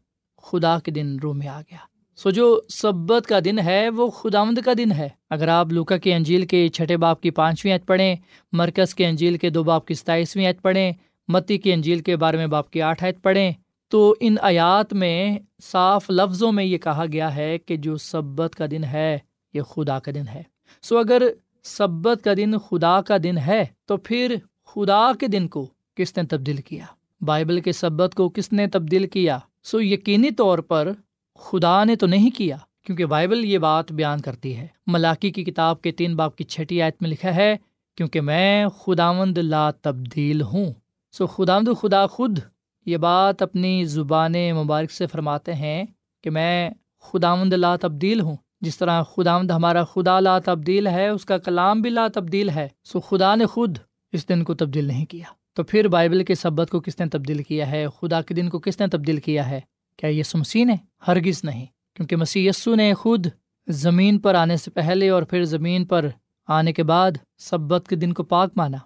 خدا 0.43 0.77
کے 0.79 0.91
دن 0.91 1.17
روح 1.19 1.33
میں 1.33 1.47
آ 1.47 1.61
گیا۔ 1.61 1.77
سو 2.17 2.29
جو 2.29 2.61
سبت 2.69 3.27
کا 3.27 3.39
دن 3.45 3.59
ہے، 3.59 3.89
وہ 3.89 4.09
خداوند 4.09 4.57
کا 4.65 4.71
دن 4.77 4.91
ہے۔ 4.91 5.09
اگر 5.29 5.47
آپ 5.47 5.71
لوکا 5.71 5.97
کے 5.97 6.15
انجیل 6.15 6.45
کے 6.45 6.67
چھٹے 6.67 6.97
باپ 6.97 7.21
کی 7.21 7.31
پانچویں 7.31 7.75
عت 7.75 7.87
پڑھیں، 7.87 8.15
مرکز 8.51 8.95
کے 8.95 9.05
انجیل 9.05 9.37
کے 9.37 9.49
دو 9.49 9.63
باپ 9.63 9.85
کی 9.85 9.93
ستائیسویں 9.93 10.49
عت 10.49 10.61
پڑھیں، 10.61 10.91
متی 11.27 11.57
کے 11.57 11.73
انجیل 11.73 11.99
کے 11.99 12.15
بارے 12.15 12.37
میں 12.37 12.47
باپ 12.47 12.69
کی 12.71 12.81
آٹھ 12.81 13.03
عت 13.03 13.21
پڑھیں 13.23 13.51
تو 13.91 14.15
ان 14.19 14.35
آیات 14.41 14.93
میں 14.93 15.39
صاف 15.63 16.09
لفظوں 16.09 16.51
میں 16.51 16.63
یہ 16.63 16.77
کہا 16.77 17.05
گیا 17.11 17.35
ہے 17.35 17.57
کہ 17.57 17.77
جو 17.77 17.97
سبت 17.97 18.55
کا 18.55 18.65
دن 18.71 18.83
ہے، 18.83 19.19
یہ 19.53 19.61
خدا 19.61 19.99
کا 19.99 20.11
دن 20.15 20.27
ہے۔ 20.27 20.43
سو 20.81 20.97
اگر 20.97 21.23
سبت 21.63 22.23
کا 22.23 22.33
دن 22.37 22.57
خدا 22.57 23.01
کا 23.01 23.17
دن 23.23 23.37
ہے، 23.37 23.65
تو 23.85 23.97
پھر 23.97 24.35
خدا 24.65 25.11
کے 25.19 25.27
دن 25.27 25.47
کو 25.47 25.67
کس 25.95 26.17
نے 26.17 26.23
تبدیل 26.23 26.55
کیا؟ 26.55 26.85
بائبل 27.21 27.61
کے 27.61 27.71
سبت 27.71 28.15
کو 28.15 28.29
کس 28.29 28.53
نے 28.53 28.67
تبدیل 28.67 29.07
کیا؟ 29.07 29.39
سو 29.63 29.81
یقینی 29.81 30.31
طور 30.31 30.59
پر 30.59 30.91
خدا 31.39 31.83
نے 31.83 31.95
تو 31.95 32.07
نہیں 32.07 32.29
کیا، 32.29 32.57
کیونکہ 32.85 33.05
بائبل 33.05 33.45
یہ 33.45 33.57
بات 33.57 33.91
بیان 33.91 34.21
کرتی 34.21 34.57
ہے۔ 34.57 34.67
ملاقی 34.87 35.31
کی 35.31 35.43
کتاب 35.43 35.81
کے 35.81 35.91
تین 35.91 36.15
باپ 36.15 36.35
کی 36.35 36.43
چھٹی 36.43 36.81
آیت 36.81 37.01
میں 37.01 37.09
لکھا 37.09 37.35
ہے، 37.35 37.55
کیونکہ 37.97 38.21
میں 38.21 38.67
خداوند 38.67 39.37
لا 39.37 39.71
تبدیل 39.71 40.41
ہوں۔ 40.41 40.73
سو 41.11 41.27
خداوند 41.27 41.67
خدا 41.81 42.07
خود 42.07 42.39
یہ 42.85 42.97
بات 42.97 43.41
اپنی 43.41 43.85
زبان 43.85 44.33
مبارک 44.33 44.91
سے 44.91 45.07
فرماتے 45.07 45.53
ہیں 45.53 45.83
کہ 46.23 46.29
میں 46.29 46.69
خداوند 47.01 47.53
لا 47.53 47.75
تبدیل 47.75 48.21
ہوں۔ 48.21 48.35
جس 48.61 48.77
طرح 48.77 49.03
خداوند 49.03 49.51
ہمارا 49.51 49.83
خدا 49.83 50.19
لا 50.19 50.39
تبدیل 50.39 50.87
ہے، 50.87 51.07
اس 51.07 51.25
کا 51.25 51.37
کلام 51.37 51.81
بھی 51.81 51.89
لا 51.89 52.07
تبدیل 52.13 52.49
ہے۔ 52.49 52.67
سو 52.83 52.99
خدا 52.99 53.35
نے 53.35 53.45
خود 53.45 53.77
اس 54.11 54.29
دن 54.29 54.43
کو 54.43 54.53
تبدیل 54.53 54.85
نہیں 54.85 55.05
کیا۔ 55.05 55.25
تو 55.53 55.63
پھر 55.63 55.87
بائبل 55.87 56.23
کے 56.23 56.35
سبت 56.35 56.69
کو 56.69 56.79
کس 56.79 56.99
نے 56.99 57.05
تبدیل 57.05 57.43
کیا 57.43 57.71
ہے؟ 57.71 57.85
خدا 58.01 58.21
کے 58.21 58.33
دن 58.33 58.49
کو 58.49 58.59
کس 58.59 58.79
نے 58.79 58.87
تبدیل 58.87 59.17
کیا 59.17 59.49
ہے؟ 59.49 59.59
کیا 59.97 60.09
یسو 60.09 60.37
مسیح 60.37 60.65
نے؟ 60.65 60.75
ہرگز 61.07 61.43
نہیں۔ 61.43 61.65
کیونکہ 61.95 62.15
مسیح 62.15 62.49
یسو 62.49 62.75
نے 62.75 62.93
خود 62.93 63.27
زمین 63.67 64.19
پر 64.19 64.35
آنے 64.35 64.57
سے 64.57 64.71
پہلے 64.71 65.09
اور 65.09 65.23
پھر 65.23 65.43
زمین 65.43 65.85
پر 65.85 66.07
آنے 66.47 66.73
کے 66.73 66.83
بعد 66.83 67.11
سبت 67.37 67.87
کے 67.87 67.95
دن 67.95 68.13
کو 68.13 68.23
پاک 68.23 68.49
مانا۔ 68.55 68.77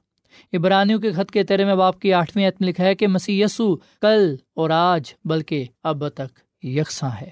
ابرانیوں 0.53 0.99
کے 0.99 1.11
خط 1.11 1.31
کے 1.31 1.43
تیرے 1.43 1.65
میں 1.65 1.75
باپ 1.75 1.99
کی 1.99 2.13
آٹھویں 2.13 2.47
عتم 2.47 2.65
لکھا 2.65 2.83
ہے 2.83 2.95
کہ 2.95 3.07
مسیح 3.07 3.45
یسو 3.45 3.75
کل 3.75 4.35
اور 4.55 4.69
آج، 4.69 5.13
بلکہ 5.25 5.65
اب 5.83 6.09
تک 6.09 6.65
یکساں 6.65 7.09
ہے۔ 7.21 7.29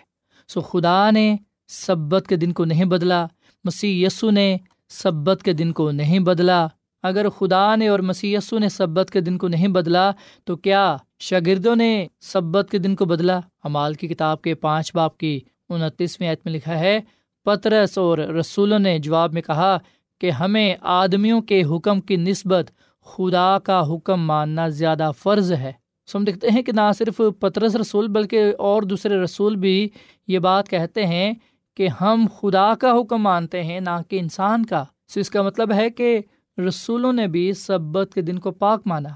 سو 0.47 0.61
خدا 0.61 1.11
نے 1.11 1.35
سبت 1.67 2.27
کے 2.27 2.35
دن 2.35 2.51
کو 2.51 2.65
نہیں 2.65 2.85
بدلا، 2.85 3.25
مسیح 3.63 4.07
یسو 4.07 4.31
نے 4.31 4.57
سبت 4.89 5.43
کے 5.43 5.53
دن 5.53 5.71
کو 5.71 5.91
نہیں 5.91 6.19
بدلا۔ 6.19 6.67
اگر 7.03 7.29
خدا 7.29 7.75
نے 7.75 7.87
اور 7.87 7.99
مسی 7.99 8.35
نے 8.51 8.69
سبت 8.69 9.09
کے 9.11 9.21
دن 9.21 9.37
کو 9.37 9.47
نہیں 9.47 9.67
بدلا، 9.67 10.11
تو 10.43 10.55
کیا 10.55 10.97
شاگردوں 11.19 11.75
نے 11.75 12.07
سبت 12.19 12.67
کے 12.71 12.77
دن 12.77 12.95
کو 12.95 13.05
بدلا؟ 13.05 13.39
امال 13.63 13.93
کی 13.93 14.07
کتاب 14.07 14.41
کے 14.41 14.55
پانچ 14.55 14.95
باپ 14.95 15.17
کی 15.17 15.39
انتیسویں 15.69 16.31
عت 16.31 16.45
میں 16.45 16.53
لکھا 16.53 16.79
ہے، 16.79 16.99
پترس 17.43 17.97
اور 17.97 18.17
رسولوں 18.17 18.79
نے 18.79 18.99
جواب 18.99 19.33
میں 19.33 19.41
کہا 19.41 19.77
کہ 20.21 20.31
ہمیں 20.31 20.75
آدمیوں 20.81 21.41
کے 21.41 21.63
حکم 21.63 22.01
کی 22.01 22.15
نسبت 22.15 22.71
خدا 23.05 23.57
کا 23.59 23.81
حکم 23.93 24.25
ماننا 24.25 24.67
زیادہ 24.67 25.11
فرض 25.17 25.51
ہے۔ 25.51 25.71
سو 26.07 26.17
ہم 26.17 26.23
دیکھتے 26.23 26.47
ہیں 26.49 26.61
کہ 26.61 26.71
نہ 26.71 26.91
صرف 26.97 27.21
پترس 27.39 27.75
رسول 27.75 28.07
بلکہ 28.07 28.53
اور 28.57 28.83
دوسرے 28.83 29.15
رسول 29.23 29.55
بھی 29.55 29.89
یہ 30.27 30.39
بات 30.39 30.69
کہتے 30.69 31.05
ہیں 31.05 31.33
کہ 31.77 31.87
ہم 32.01 32.25
خدا 32.39 32.75
کا 32.75 32.91
حکم 32.91 33.17
مانتے 33.17 33.63
ہیں، 33.63 33.79
نہ 33.79 34.01
کہ 34.07 34.19
انسان 34.19 34.65
کا۔ 34.65 34.83
سو 35.07 35.19
اس 35.19 35.29
کا 35.29 35.41
مطلب 35.41 35.73
ہے 35.73 35.89
کہ 35.89 36.19
رسولوں 36.67 37.13
نے 37.13 37.27
بھی 37.27 37.53
سبت 37.53 38.13
کے 38.13 38.21
دن 38.21 38.39
کو 38.39 38.51
پاک 38.51 38.81
مانا۔ 38.85 39.09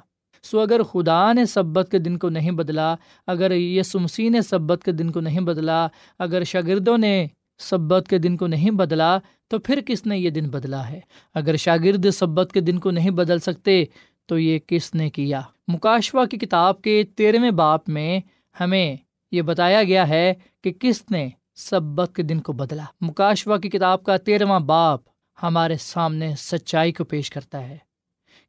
سو 0.43 0.60
اگر 0.60 0.84
خدا 0.84 1.34
نے 1.34 1.45
سبت 1.45 1.88
کے 1.91 1.97
دن 1.97 2.17
کو 2.17 2.30
نہیں 2.30 2.52
بدلا، 2.52 2.95
اگر 3.28 3.52
یسو 3.52 4.00
مسیح 4.00 4.30
نے 4.30 4.41
سبت 4.41 4.84
کے 4.84 4.91
دن 4.91 5.12
کو 5.12 5.19
نہیں 5.19 5.39
بدلا، 5.39 5.88
اگر 6.19 6.43
شاگردوں 6.43 6.97
نے 6.97 7.28
سبت 7.58 8.08
کے 8.10 8.17
دن 8.17 8.38
کو 8.38 8.48
نہیں 8.48 8.72
بدلا 8.72 9.17
تو 9.48 9.60
پھر 9.60 9.82
کس 9.86 10.06
نے 10.06 10.17
یہ 10.17 10.30
دن 10.30 10.50
بدلا 10.50 10.89
ہے؟ 10.89 11.00
اگر 11.34 11.56
شاگرد 11.56 12.06
سبت 12.13 12.52
کے 12.54 12.60
دن 12.60 12.80
کو 12.80 12.91
نہیں 12.91 13.10
بدل 13.10 13.39
سکتے 13.39 13.84
تو 14.26 14.39
یہ 14.39 14.60
کس 14.67 14.96
نے 14.96 15.10
کیا؟ 15.10 15.41
مکاشوا 15.67 16.26
کی 16.26 16.38
کتاب 16.38 16.82
کے 16.82 17.04
تیرہویں 17.15 17.52
باپ 17.52 17.89
میں 17.89 18.20
ہمیں 18.60 18.96
یہ 19.32 19.41
بتایا 19.41 19.84
گیا 19.84 20.08
ہے 20.08 20.34
کہ 20.63 20.72
کس 20.72 21.04
نے 21.12 21.30
سبت 21.56 22.15
کے 22.15 22.24
دن 22.24 22.39
کو 22.39 22.54
بدلا۔ 22.54 22.84
مکاشوا 23.02 23.58
کی 23.58 23.70
کتاب 23.70 24.04
کا 24.04 24.17
تیرواں 24.17 24.60
باپ 24.60 25.02
ہمارے 25.43 25.78
سامنے 25.80 26.36
سچائی 26.38 26.91
کو 26.91 27.04
پیش 27.04 27.30
کرتا 27.30 27.70
ہے 27.70 27.78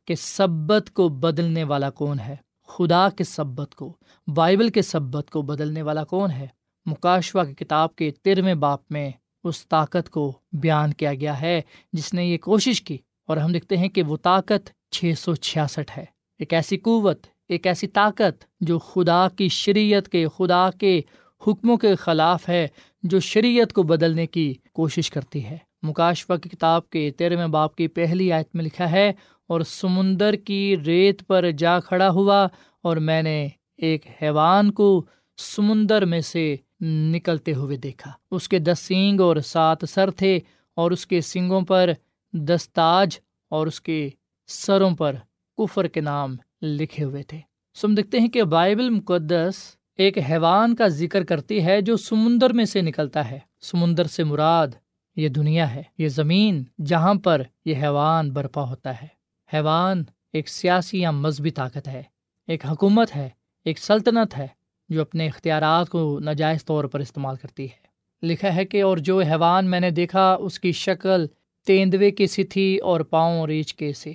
کہ 0.05 0.15
سبت 0.15 0.91
کو 0.93 1.09
بدلنے 1.09 1.65
والا 1.65 1.91
کون 1.91 2.19
ہے؟ 2.21 2.37
خدا 2.69 3.09
کے 3.09 3.25
سبت 3.25 3.75
کو، 3.75 3.97
بائبل 4.35 4.69
کے 4.69 4.83
سبت 4.83 5.31
کو 5.31 5.43
بدلنے 5.43 5.83
والا 5.83 6.05
کون 6.05 6.31
ہے؟ 6.31 6.47
مکاشوا 6.91 7.45
کی 7.45 7.55
کتاب 7.55 7.95
کے 7.97 8.11
تیرہویں 8.23 8.55
باپ 8.55 8.81
میں 8.91 9.11
اس 9.45 9.67
طاقت 9.69 10.11
کو 10.11 10.33
بیان 10.53 10.93
کیا 10.93 11.15
گیا 11.15 11.41
ہے، 11.41 11.61
جس 11.93 12.13
نے 12.15 12.25
یہ 12.27 12.39
کوشش 12.39 12.83
کی۔ 12.83 12.97
اور 13.29 13.37
ہم 13.37 13.53
دیکھتے 13.53 13.77
ہیں 13.77 13.89
کہ 13.89 14.03
وہ 14.03 14.17
طاقت 14.23 14.71
چھ 14.93 15.13
سو 15.19 15.35
چھیاسٹھ 15.35 15.99
ہے۔ 15.99 16.05
ایک 16.39 16.53
ایسی 16.55 16.77
قوت، 16.79 17.27
ایک 17.49 17.67
ایسی 17.67 17.87
طاقت 17.87 18.45
جو 18.61 18.79
خدا 18.79 19.27
کی 19.29 19.49
شریعت 19.49 20.09
کے، 20.09 20.27
خدا 20.37 20.69
کے 20.71 21.01
حکموں 21.47 21.77
کے 21.77 21.95
خلاف 21.95 22.49
ہے، 22.49 22.67
جو 23.03 23.21
شریعت 23.21 23.73
کو 23.73 23.83
بدلنے 23.83 24.27
کی 24.27 24.53
کوشش 24.73 25.11
کرتی 25.11 25.45
ہے۔ 25.45 25.57
مکاشفہ 25.83 26.33
کی 26.33 26.49
کتاب 26.49 26.89
کے 26.91 27.11
تیرہویں 27.11 27.47
باپ 27.47 27.75
کی 27.77 27.89
پہلی 27.89 28.33
آیت 28.33 28.55
میں 28.55 28.65
لکھا 28.65 28.91
ہے، 28.91 29.13
اور 29.47 29.61
سمندر 29.61 30.37
کی 30.37 30.77
ریت 30.87 31.27
پر 31.27 31.51
جا 31.51 31.79
کھڑا 31.81 32.09
ہوا، 32.11 32.47
اور 32.85 32.97
میں 32.97 33.23
نے 33.23 33.49
ایک 33.77 34.07
حیوان 34.23 34.73
کو 34.73 35.07
سمندر 35.39 36.05
میں 36.05 36.21
سے 36.21 36.57
نکلتے 36.81 37.55
ہوئے 37.55 37.77
دیکھا۔ 37.77 38.11
اس 38.31 38.49
کے 38.49 38.59
دس 38.59 38.79
سینگ 38.79 39.21
اور 39.21 39.37
سات 39.37 39.79
سر 39.89 40.11
تھے 40.11 40.39
اور 40.75 40.91
اس 40.91 41.07
کے 41.07 41.21
سنگوں 41.21 41.61
پر 41.61 41.91
دستاج 42.33 43.19
اور 43.49 43.67
اس 43.67 43.81
کے 43.81 44.11
سروں 44.47 44.91
پر 44.91 45.17
کفر 45.59 45.87
کے 45.87 46.01
نام 46.01 46.37
لکھے 46.63 47.05
ہوئے 47.05 47.23
تھے۔ 47.23 47.41
سم 47.75 47.95
دیکھتے 47.95 48.21
ہیں 48.21 48.29
کہ 48.29 48.43
بائبل 48.43 48.91
مقدس 48.91 49.55
ایک 49.97 50.19
حیوان 50.19 50.75
کا 50.75 50.89
ذکر 50.89 51.25
کرتی 51.25 51.65
ہے 51.65 51.81
جو 51.81 51.97
سمندر 51.97 52.53
میں 52.53 52.65
سے 52.65 52.83
نکلتا 52.83 53.31
ہے۔ 53.31 53.39
سمندر 53.61 54.05
سے 54.05 54.25
مراد 54.25 54.69
یہ 55.17 55.29
دنیا 55.29 55.75
ہے، 55.75 55.83
یہ 55.99 56.09
زمین 56.09 56.65
جہاں 56.87 57.15
پر 57.15 57.43
یہ 57.65 57.75
حیوان 57.77 58.31
برپا 58.31 58.63
ہوتا 58.63 59.03
ہے۔ 59.03 59.07
حیوان 59.55 60.05
ایک 60.33 60.49
سیاسی 60.49 61.01
یا 61.01 61.11
مذہبی 61.11 61.51
طاقت 61.51 61.89
ہے، 61.89 62.03
ایک 62.47 62.67
حکومت 62.67 63.17
ہے، 63.17 63.29
ایک 63.65 63.79
سلطنت 63.79 64.39
ہے۔ 64.39 64.47
جو 64.89 65.03
اپنے 65.03 65.27
اختیارات 65.27 65.89
کو 65.89 66.19
ناجائز 66.21 66.65
طور 66.65 66.85
پر 66.85 67.01
استعمال 67.01 67.37
کرتی 67.37 67.65
ہے۔ 67.65 67.89
لکھا 68.27 68.55
ہے 68.55 68.65
کہ 68.65 68.83
اور 68.83 68.97
جو 68.97 69.21
حیوان 69.21 69.71
میں 69.71 69.81
نے 69.81 69.91
دیکھا، 69.91 70.35
اس 70.35 70.61
کی 70.61 70.73
شکل 70.73 71.27
تیندوے 71.67 72.11
کی 72.11 72.27
سی 72.27 72.45
تھی 72.45 72.79
اور 72.79 73.01
پاؤں 73.01 73.47
ریچھ 73.47 73.75
کے 73.75 73.93
سے۔ 73.93 74.13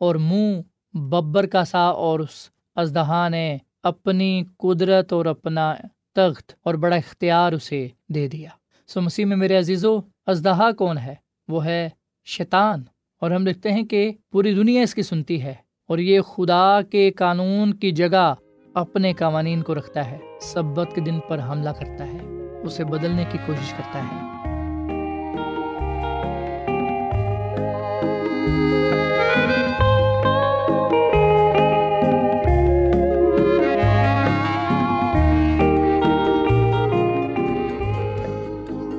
اور 0.00 0.14
منہ 0.14 0.60
ببر 0.96 1.46
کا 1.46 1.64
سا 1.64 1.78
اور 1.78 2.20
اس 2.20 2.50
ازدہا 2.76 3.28
نے 3.28 3.56
اپنی 3.82 4.42
قدرت 4.58 5.12
اور 5.12 5.26
اپنا 5.26 5.74
تخت 6.14 6.52
اور 6.62 6.74
بڑا 6.74 6.96
اختیار 6.96 7.52
اسے 7.52 7.88
دے 8.08 8.28
دیا۔ 8.28 8.48
سو 8.86 9.00
مسیح 9.00 9.24
میں 9.24 9.36
میرے 9.36 9.58
عزیز 9.58 9.84
و 9.84 9.98
ازدہا 10.26 10.72
کون 10.72 10.98
ہے؟ 10.98 11.14
وہ 11.48 11.64
ہے 11.64 11.88
شیطان۔ 12.24 12.82
اور 13.20 13.30
ہم 13.30 13.44
دیکھتے 13.44 13.72
ہیں 13.72 13.82
کہ 13.82 14.12
پوری 14.30 14.54
دنیا 14.54 14.82
اس 14.82 14.94
کی 14.94 15.02
سنتی 15.02 15.42
ہے۔ 15.42 15.54
اور 15.88 15.98
یہ 15.98 16.20
خدا 16.20 16.80
کے 16.90 17.10
قانون 17.10 17.74
کی 17.74 17.90
جگہ 17.90 18.34
اپنے 18.76 19.12
قوانین 19.12 19.62
کو 19.62 19.74
رکھتا 19.74 20.10
ہے، 20.10 20.18
سبت 20.40 20.94
کے 20.94 21.00
دن 21.00 21.20
پر 21.28 21.38
حملہ 21.48 21.70
کرتا 21.70 22.06
ہے، 22.06 22.18
اسے 22.62 22.84
بدلنے 22.84 23.24
کی 23.32 23.38
کوشش 23.46 23.72
کرتا 23.72 24.02
ہے۔ 24.02 24.18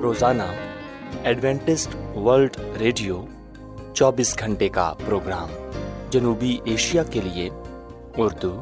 روزانہ 0.02 0.44
ایڈوینٹسٹ 1.24 1.96
ورلڈ 2.18 2.58
ریڈیو 2.80 3.26
چوبیس 3.94 4.40
گھنٹے 4.40 4.70
کا 4.70 4.94
پروگرام 5.06 5.50
جنوبی 6.10 6.58
ایشیا 6.64 7.04
کے 7.04 7.22
لیے 7.24 7.50
اردو 8.18 8.62